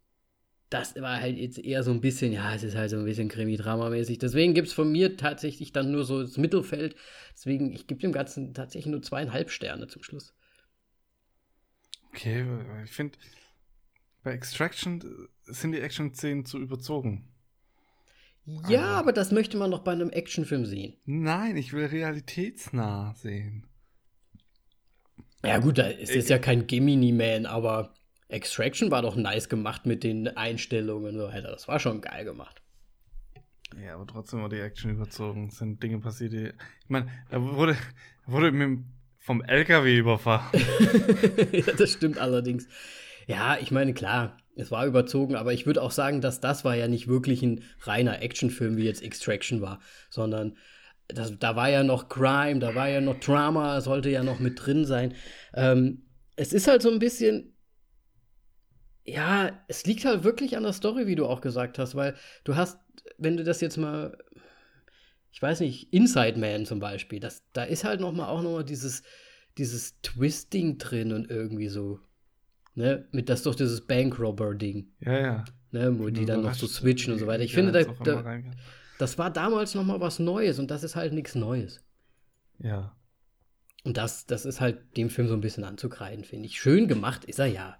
[0.69, 3.29] das war halt jetzt eher so ein bisschen, ja, es ist halt so ein bisschen
[3.29, 4.19] Krimi-Drama-mäßig.
[4.19, 6.95] Deswegen gibt es von mir tatsächlich dann nur so das Mittelfeld.
[7.33, 10.33] Deswegen, ich gebe dem Ganzen tatsächlich nur zweieinhalb Sterne zum Schluss.
[12.09, 12.45] Okay,
[12.83, 13.17] ich finde,
[14.23, 15.29] bei Extraction
[15.59, 17.27] sind die Action-Szenen zu überzogen.
[18.67, 20.95] Ja, aber, aber das möchte man noch bei einem Actionfilm sehen.
[21.05, 23.67] Nein, ich will realitätsnah sehen.
[25.43, 27.93] Ja, gut, da ist jetzt ja kein Gemini-Man, aber
[28.27, 31.51] Extraction war doch nice gemacht mit den Einstellungen und so weiter.
[31.51, 32.61] Das war schon geil gemacht.
[33.83, 35.47] Ja, aber trotzdem war die Action überzogen.
[35.47, 36.47] Es sind Dinge passiert, die.
[36.47, 37.77] Ich meine, da wurde,
[38.25, 38.51] wurde
[39.19, 40.49] vom LKW überfahren.
[41.51, 42.67] ja, das stimmt allerdings.
[43.27, 46.75] Ja, ich meine, klar, es war überzogen, aber ich würde auch sagen, dass das war
[46.75, 49.79] ja nicht wirklich ein reiner Actionfilm, wie jetzt Extraction war,
[50.09, 50.57] sondern
[51.07, 54.65] das, da war ja noch Crime, da war ja noch Drama, sollte ja noch mit
[54.65, 55.13] drin sein.
[55.53, 56.03] Ähm,
[56.35, 57.55] es ist halt so ein bisschen,
[59.03, 62.55] ja, es liegt halt wirklich an der Story, wie du auch gesagt hast, weil du
[62.55, 62.79] hast,
[63.17, 64.17] wenn du das jetzt mal,
[65.31, 68.51] ich weiß nicht, Inside Man zum Beispiel, das, da ist halt noch mal auch noch
[68.51, 69.03] mal dieses,
[69.57, 71.99] dieses Twisting drin und irgendwie so
[72.73, 73.07] Ne?
[73.11, 74.87] Mit das ist doch dieses Bankrobber-Ding.
[74.99, 75.45] Ja, ja.
[75.71, 75.99] Ne?
[75.99, 77.43] Wo die dann noch so switchen und so weiter.
[77.43, 78.41] Ich finde, da, da,
[78.97, 81.83] das war damals noch mal was Neues und das ist halt nichts Neues.
[82.59, 82.95] Ja.
[83.83, 86.59] Und das, das ist halt dem Film so ein bisschen anzukreiden, finde ich.
[86.59, 87.77] Schön gemacht ist er ja.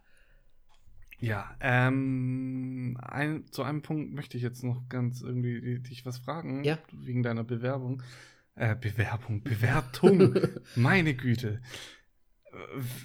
[1.20, 6.64] Ja, ähm, ein, zu einem Punkt möchte ich jetzt noch ganz irgendwie dich was fragen.
[6.64, 6.80] Ja.
[6.92, 8.02] Wegen deiner Bewerbung.
[8.56, 10.36] Äh, Bewerbung, Bewertung.
[10.76, 11.62] Meine Güte.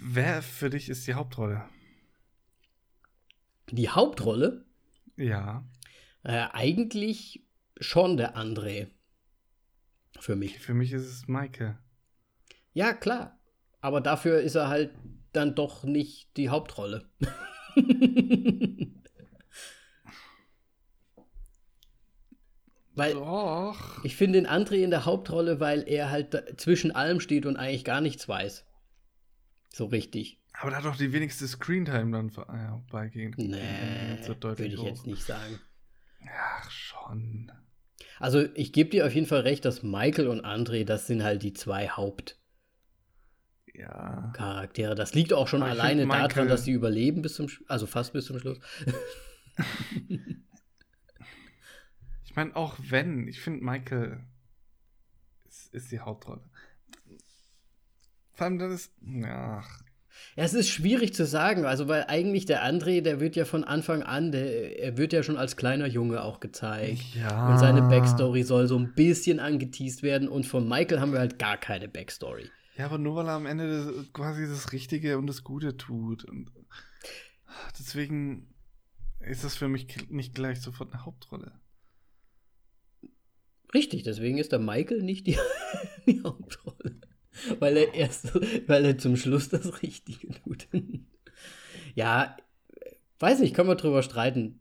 [0.03, 1.65] Wer für dich ist die Hauptrolle?
[3.71, 4.65] Die Hauptrolle?
[5.17, 5.65] Ja.
[6.23, 7.45] Äh, eigentlich
[7.81, 8.89] schon der André.
[10.21, 10.59] Für mich.
[10.59, 11.79] Für mich ist es Maike.
[12.73, 13.39] Ja, klar.
[13.81, 14.93] Aber dafür ist er halt
[15.33, 17.09] dann doch nicht die Hauptrolle.
[22.95, 24.03] weil doch.
[24.05, 27.85] ich finde den André in der Hauptrolle, weil er halt zwischen allem steht und eigentlich
[27.85, 28.65] gar nichts weiß.
[29.73, 30.41] So richtig.
[30.59, 33.35] Aber da hat doch die wenigste Screentime dann ja, beigegen.
[33.37, 34.87] Nee, so würde ich hoch.
[34.87, 35.61] jetzt nicht sagen.
[36.29, 37.53] Ach, schon.
[38.19, 41.43] Also, ich gebe dir auf jeden Fall recht, dass Michael und André, das sind halt
[41.43, 42.41] die zwei Haupt.
[43.75, 44.33] Ja.
[44.35, 44.95] Charaktere.
[44.95, 48.25] Das liegt auch schon Aber alleine daran, dass sie überleben bis zum, also fast bis
[48.25, 48.59] zum Schluss.
[52.25, 54.25] ich meine, auch wenn, ich finde Michael
[55.47, 56.49] ist, ist die Hauptrolle.
[58.33, 58.93] Vor allem, das ist.
[59.27, 59.83] Ach.
[60.37, 63.65] Ja, es ist schwierig zu sagen, also weil eigentlich der André, der wird ja von
[63.65, 67.03] Anfang an, der, er wird ja schon als kleiner Junge auch gezeigt.
[67.15, 67.53] Ja.
[67.53, 71.39] Und seine Backstory soll so ein bisschen angeteased werden und von Michael haben wir halt
[71.39, 72.51] gar keine Backstory.
[72.77, 76.25] Ja, aber nur weil er am Ende das, quasi das Richtige und das Gute tut.
[76.25, 76.53] Und
[77.79, 78.55] deswegen
[79.21, 81.53] ist das für mich nicht gleich sofort eine Hauptrolle.
[83.73, 85.39] Richtig, deswegen ist der Michael nicht die,
[86.07, 87.01] die Hauptrolle
[87.59, 88.35] weil er erst,
[88.69, 90.69] weil er zum Schluss das Richtige tut.
[91.95, 92.37] ja,
[93.19, 94.61] weiß nicht, können wir drüber streiten.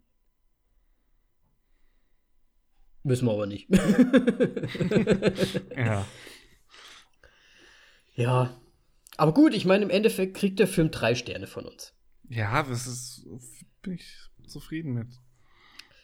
[3.04, 3.70] Müssen wir aber nicht.
[5.76, 6.06] ja.
[8.16, 8.60] Ja.
[9.18, 11.94] Aber gut, ich meine, im Endeffekt kriegt der Film drei Sterne von uns.
[12.30, 13.28] Ja, das ist,
[13.82, 15.20] bin ich zufrieden mit.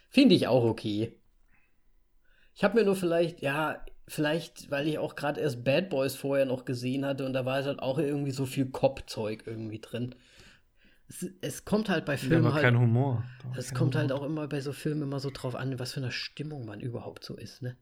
[0.10, 1.18] Finde ich auch okay.
[2.53, 6.45] Ich habe mir nur vielleicht, ja, vielleicht, weil ich auch gerade erst Bad Boys vorher
[6.45, 10.15] noch gesehen hatte und da war halt auch irgendwie so viel Cop-Zeug irgendwie drin.
[11.07, 12.63] Es, es, kommt halt bei Filmen ja, halt.
[12.63, 13.23] kein Humor.
[13.55, 14.19] Es kommt halt Humor.
[14.19, 16.81] halt auch immer bei so Filmen immer so drauf an, was für eine Stimmung man
[16.81, 17.77] überhaupt so ist, ne?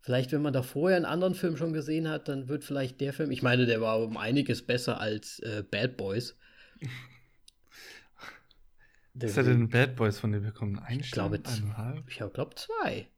[0.00, 3.14] Vielleicht, wenn man da vorher einen anderen Film schon gesehen hat, dann wird vielleicht der
[3.14, 6.36] Film, ich meine, der war um einiges besser als äh, Bad Boys.
[9.14, 10.78] Was ist ja denn Bad Boys von dem wir kommen?
[10.78, 11.42] Ein ich glaube,
[12.06, 13.08] ich glaube zwei.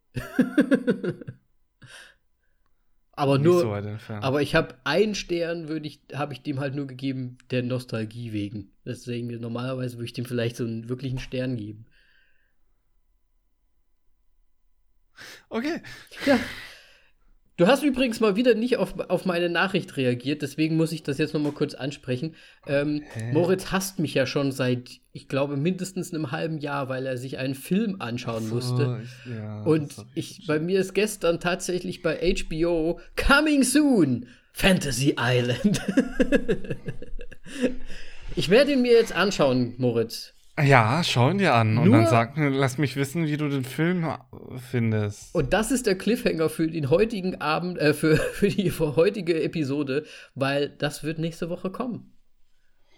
[3.13, 3.73] Aber nur, so
[4.21, 8.33] aber ich habe einen Stern, würde ich, habe ich dem halt nur gegeben der Nostalgie
[8.33, 8.73] wegen.
[8.85, 11.87] Deswegen normalerweise würde ich dem vielleicht so einen wirklichen Stern geben.
[15.49, 15.81] Okay.
[16.27, 16.39] Ja.
[17.57, 21.17] Du hast übrigens mal wieder nicht auf, auf meine Nachricht reagiert, deswegen muss ich das
[21.17, 22.35] jetzt nochmal kurz ansprechen.
[22.67, 23.03] Ähm,
[23.33, 27.39] Moritz hasst mich ja schon seit, ich glaube, mindestens einem halben Jahr, weil er sich
[27.39, 29.01] einen Film anschauen musste.
[29.03, 35.81] ich, ja, Und ich, bei mir ist gestern tatsächlich bei HBO Coming Soon Fantasy Island.
[38.37, 40.35] ich werde ihn mir jetzt anschauen, Moritz.
[40.63, 43.65] Ja, schau ihn dir an und Nur- dann sag, lass mich wissen, wie du den
[43.65, 44.09] Film
[44.71, 45.35] findest.
[45.35, 49.43] Und das ist der Cliffhanger für den heutigen Abend, äh, für, für die für heutige
[49.43, 50.05] Episode,
[50.35, 52.13] weil das wird nächste Woche kommen.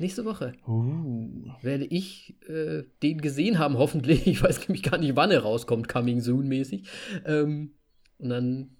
[0.01, 1.51] Nächste Woche Uh.
[1.60, 4.26] werde ich äh, den gesehen haben, hoffentlich.
[4.28, 6.86] Ich weiß nämlich gar nicht, wann er rauskommt, Coming Soon mäßig.
[7.26, 7.72] Ähm,
[8.18, 8.76] und dann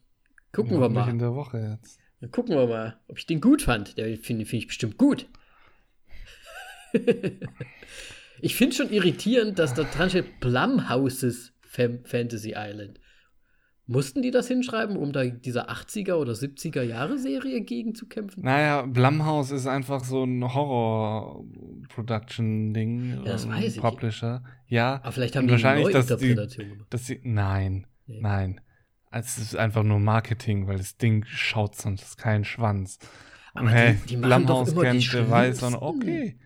[0.53, 1.09] gucken wir mal.
[1.11, 1.99] in der Woche jetzt.
[2.21, 3.99] Dann gucken wir mal, ob ich den gut fand.
[3.99, 5.27] Der finde find ich bestimmt gut.
[8.41, 13.01] ich finde schon irritierend, dass da dran steht Blumhouses Fam Fantasy Island.
[13.91, 18.43] Mussten die das hinschreiben, um da dieser 80er oder 70er Jahre Serie gegen zu kämpfen?
[18.45, 20.45] Naja, Blumhouse ist einfach so ein
[21.89, 23.15] Horror-Production-Ding.
[23.19, 23.81] Ja, das ähm, weiß ich.
[23.81, 24.43] Publisher.
[24.67, 24.97] Ja.
[25.03, 26.87] Aber vielleicht haben und die eine wahrscheinlich, die, Neuinterpretation gemacht.
[26.91, 27.13] dass.
[27.25, 28.21] Nein, Nee.
[28.23, 28.61] nein.
[29.11, 32.99] Es ist einfach nur Marketing, weil das Ding schaut sonst keinen Schwanz.
[33.55, 35.75] Aber und hey, die- die Blumhouse kennt, weiß schlimmsten.
[35.83, 36.39] okay.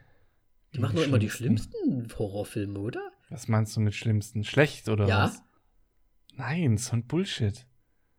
[0.74, 3.00] Die machen doch immer die schlimmsten Horrorfilme, oder?
[3.28, 4.44] Was meinst du mit schlimmsten?
[4.44, 5.24] Schlecht oder Ja.
[5.24, 5.42] was?
[6.36, 7.66] Nein, so ein Bullshit.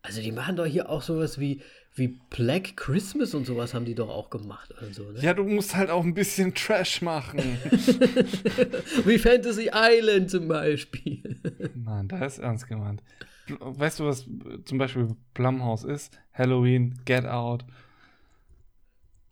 [0.03, 1.61] Also die machen doch hier auch sowas wie,
[1.95, 4.73] wie Black Christmas und sowas haben die doch auch gemacht.
[4.81, 5.19] Also, ne?
[5.21, 7.39] Ja, du musst halt auch ein bisschen Trash machen.
[9.05, 11.39] Wie Fantasy Island zum Beispiel.
[11.75, 13.01] Nein, da ist ernst gemeint.
[13.59, 14.27] Weißt du, was
[14.65, 16.19] zum Beispiel Blumhouse ist?
[16.33, 17.65] Halloween, Get Out,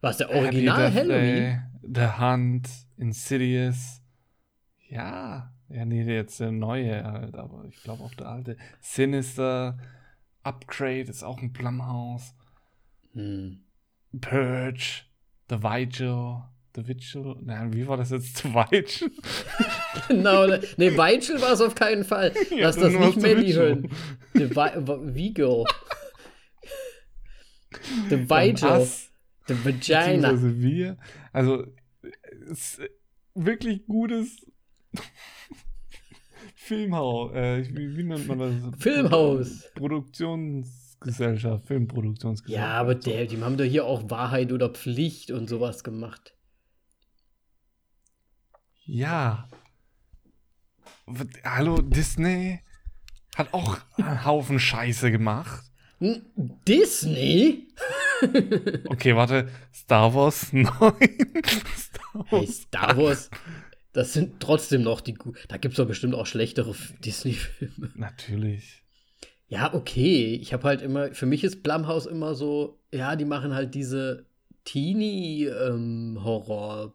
[0.01, 1.63] Was, der Original Halloween?
[1.81, 4.01] The Hunt, Insidious.
[4.89, 8.57] Ja, ja, nee, jetzt der neue halt, aber ich glaube auch der alte.
[8.81, 9.77] Sinister,
[10.43, 12.35] Upgrade ist auch ein Blumhouse.
[13.13, 13.63] Hm.
[14.19, 15.03] Purge,
[15.49, 16.41] The Vigil,
[16.75, 18.37] The Vigil, nein, wie war das jetzt?
[18.39, 19.11] The Vigil?
[20.07, 22.33] Genau, ne, ne, Weichel war es auf keinen Fall.
[22.49, 23.55] Ja, Lass das nicht Melly Vigil.
[23.55, 23.89] hören.
[24.33, 24.49] The
[25.15, 25.63] Vigil.
[28.09, 28.87] The Vigil.
[29.51, 30.31] The Vagina.
[30.61, 30.97] wir.
[31.33, 31.65] Also,
[32.49, 32.81] es ist
[33.35, 34.45] wirklich gutes
[36.55, 37.33] Filmhaus.
[37.33, 38.53] Äh, wie, wie nennt man das?
[38.79, 39.69] Filmhaus.
[39.75, 42.69] Produktionsgesellschaft, Filmproduktionsgesellschaft.
[42.69, 46.33] Ja, aber der, die haben doch hier auch Wahrheit oder Pflicht und sowas gemacht.
[48.85, 49.49] Ja.
[51.43, 52.61] Hallo, Disney
[53.35, 55.65] hat auch einen Haufen Scheiße gemacht.
[55.99, 57.67] Disney?
[58.87, 59.49] Okay, warte.
[59.73, 60.65] Star Wars 9.
[60.71, 60.95] Star
[62.27, 63.29] Hey, Star Wars.
[63.93, 65.37] Das sind trotzdem noch die guten.
[65.47, 66.73] Da gibt es doch bestimmt auch schlechtere
[67.03, 67.91] Disney-Filme.
[67.95, 68.83] Natürlich.
[69.47, 70.35] Ja, okay.
[70.35, 74.25] Ich habe halt immer, für mich ist Blumhouse immer so, ja, die machen halt diese
[74.65, 76.93] Teenie-Horror.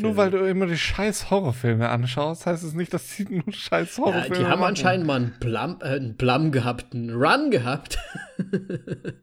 [0.00, 3.96] Nur weil du immer die scheiß Horrorfilme anschaust, heißt es nicht, dass sie nur scheiß
[3.96, 4.70] ja, Horrorfilme die haben machen.
[4.70, 7.98] anscheinend mal einen Plum, äh, einen Plum gehabt, einen Run gehabt.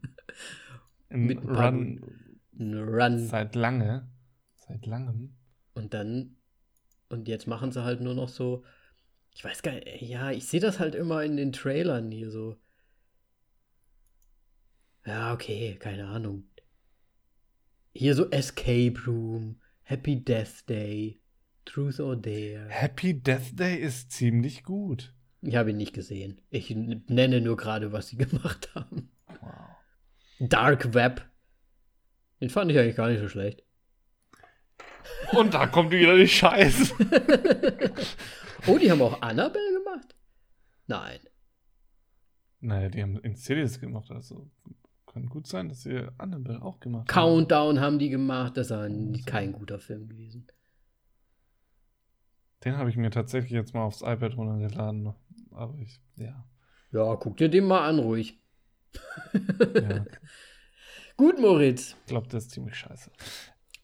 [1.11, 2.01] Im mit ein paar Run
[2.59, 3.19] Run.
[3.19, 4.09] seit lange.
[4.55, 5.35] Seit langem.
[5.73, 6.37] Und dann,
[7.09, 8.63] und jetzt machen sie halt nur noch so,
[9.33, 12.57] ich weiß gar nicht, ja, ich sehe das halt immer in den Trailern hier so.
[15.05, 16.43] Ja, okay, keine Ahnung.
[17.93, 21.19] Hier so Escape Room, Happy Death Day,
[21.65, 22.67] Truth or Dare.
[22.69, 25.13] Happy Death Day ist ziemlich gut.
[25.41, 26.39] Ich habe ihn nicht gesehen.
[26.49, 29.11] Ich nenne nur gerade, was sie gemacht haben.
[29.41, 29.80] Wow.
[30.49, 31.25] Dark Web.
[32.41, 33.63] Den fand ich eigentlich gar nicht so schlecht.
[35.33, 36.93] Und da kommt wieder die Scheiße.
[38.67, 40.15] Oh, die haben auch Annabelle gemacht?
[40.85, 41.19] Nein.
[42.59, 44.51] naja, die haben Insidious gemacht, also
[45.07, 47.13] kann gut sein, dass sie Annabelle auch gemacht haben.
[47.47, 48.55] Countdown haben die gemacht.
[48.55, 50.45] Das ist ein, kein guter Film gewesen.
[52.63, 55.13] Den habe ich mir tatsächlich jetzt mal aufs iPad runtergeladen.
[55.51, 56.45] Aber ich, ja.
[56.91, 58.40] Ja, guck dir den mal an, ruhig.
[59.33, 60.05] Ja
[61.17, 61.95] Gut, Moritz.
[62.01, 63.11] ich glaube, das ist ziemlich scheiße.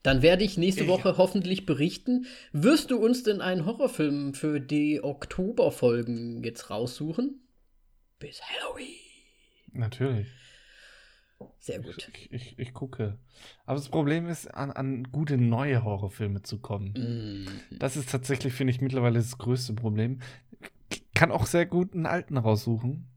[0.04, 0.90] Dann werde ich nächste Ja.
[0.90, 2.26] Woche hoffentlich berichten.
[2.52, 7.42] Wirst du uns denn einen Horrorfilm für die Oktoberfolgen jetzt raussuchen?
[8.18, 8.96] Bis Halloween.
[9.74, 10.28] Natürlich.
[11.60, 12.10] Sehr gut.
[12.14, 13.20] Ich, ich, ich gucke.
[13.66, 17.46] Aber das Problem ist, an, an gute neue Horrorfilme zu kommen.
[17.70, 17.78] Mm.
[17.78, 20.22] Das ist tatsächlich, finde ich, mittlerweile das größte Problem.
[21.18, 23.08] Ich kann auch sehr gut einen alten raussuchen.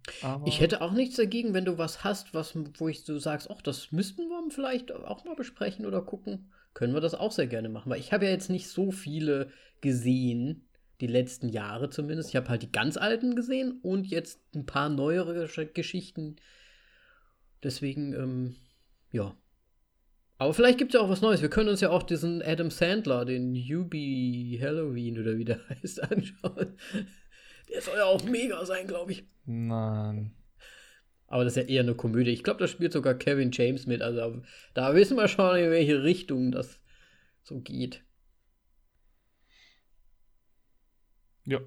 [0.47, 3.61] Ich hätte auch nichts dagegen, wenn du was hast, was, wo ich so sagst, ach,
[3.61, 6.51] das müssten wir vielleicht auch mal besprechen oder gucken.
[6.73, 7.91] Können wir das auch sehr gerne machen.
[7.91, 9.51] Weil ich habe ja jetzt nicht so viele
[9.83, 10.67] gesehen,
[11.03, 12.31] die letzten Jahre zumindest.
[12.31, 16.37] Ich habe halt die ganz alten gesehen und jetzt ein paar neuere Gesch- Geschichten.
[17.63, 18.57] Deswegen, ähm,
[19.13, 19.37] ja.
[20.39, 21.43] Aber vielleicht gibt es ja auch was Neues.
[21.43, 26.03] Wir können uns ja auch diesen Adam Sandler, den Yubi Halloween oder wie der heißt,
[26.11, 26.79] anschauen.
[27.73, 29.25] Der soll ja auch mega sein, glaube ich.
[29.45, 30.35] Nein.
[31.27, 32.33] Aber das ist ja eher eine Komödie.
[32.33, 34.03] Ich glaube, da spielt sogar Kevin James mit.
[34.03, 34.43] Also
[34.75, 36.81] da wissen wir schon, in welche Richtung das
[37.43, 38.05] so geht.
[41.45, 41.61] Ja.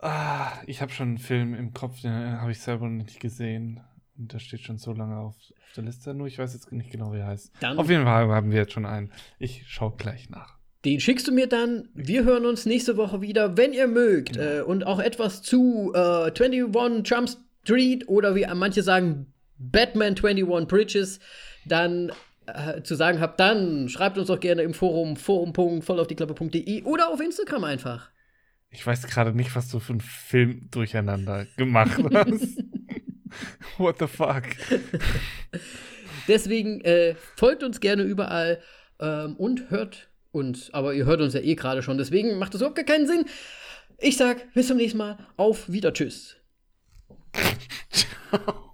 [0.00, 3.82] Ah, ich habe schon einen Film im Kopf, den habe ich selber nicht gesehen.
[4.16, 6.12] Und der steht schon so lange auf, auf der Liste.
[6.12, 7.52] Nur ich weiß jetzt nicht genau, wie er heißt.
[7.60, 9.12] Dann auf jeden Fall haben wir jetzt schon einen.
[9.38, 10.59] Ich schaue gleich nach.
[10.84, 11.88] Den schickst du mir dann.
[11.94, 14.34] Wir hören uns nächste Woche wieder, wenn ihr mögt.
[14.34, 14.58] Genau.
[14.58, 17.30] Äh, und auch etwas zu äh, 21 Trump
[17.64, 19.26] Street oder wie manche sagen
[19.58, 21.20] Batman 21 Bridges.
[21.66, 22.12] Dann
[22.46, 27.64] äh, zu sagen habt, dann schreibt uns doch gerne im Forum forum.vollaufdieklappe.de oder auf Instagram
[27.64, 28.10] einfach.
[28.70, 32.64] Ich weiß gerade nicht, was du für einen Film durcheinander gemacht hast.
[33.78, 34.44] What the fuck?
[36.28, 38.60] Deswegen äh, folgt uns gerne überall
[39.00, 40.72] ähm, und hört uns.
[40.72, 43.24] Aber ihr hört uns ja eh gerade schon, deswegen macht das überhaupt gar keinen Sinn.
[43.98, 45.18] Ich sag bis zum nächsten Mal.
[45.36, 45.92] Auf Wieder.
[45.92, 46.36] Tschüss.
[47.90, 48.70] Ciao.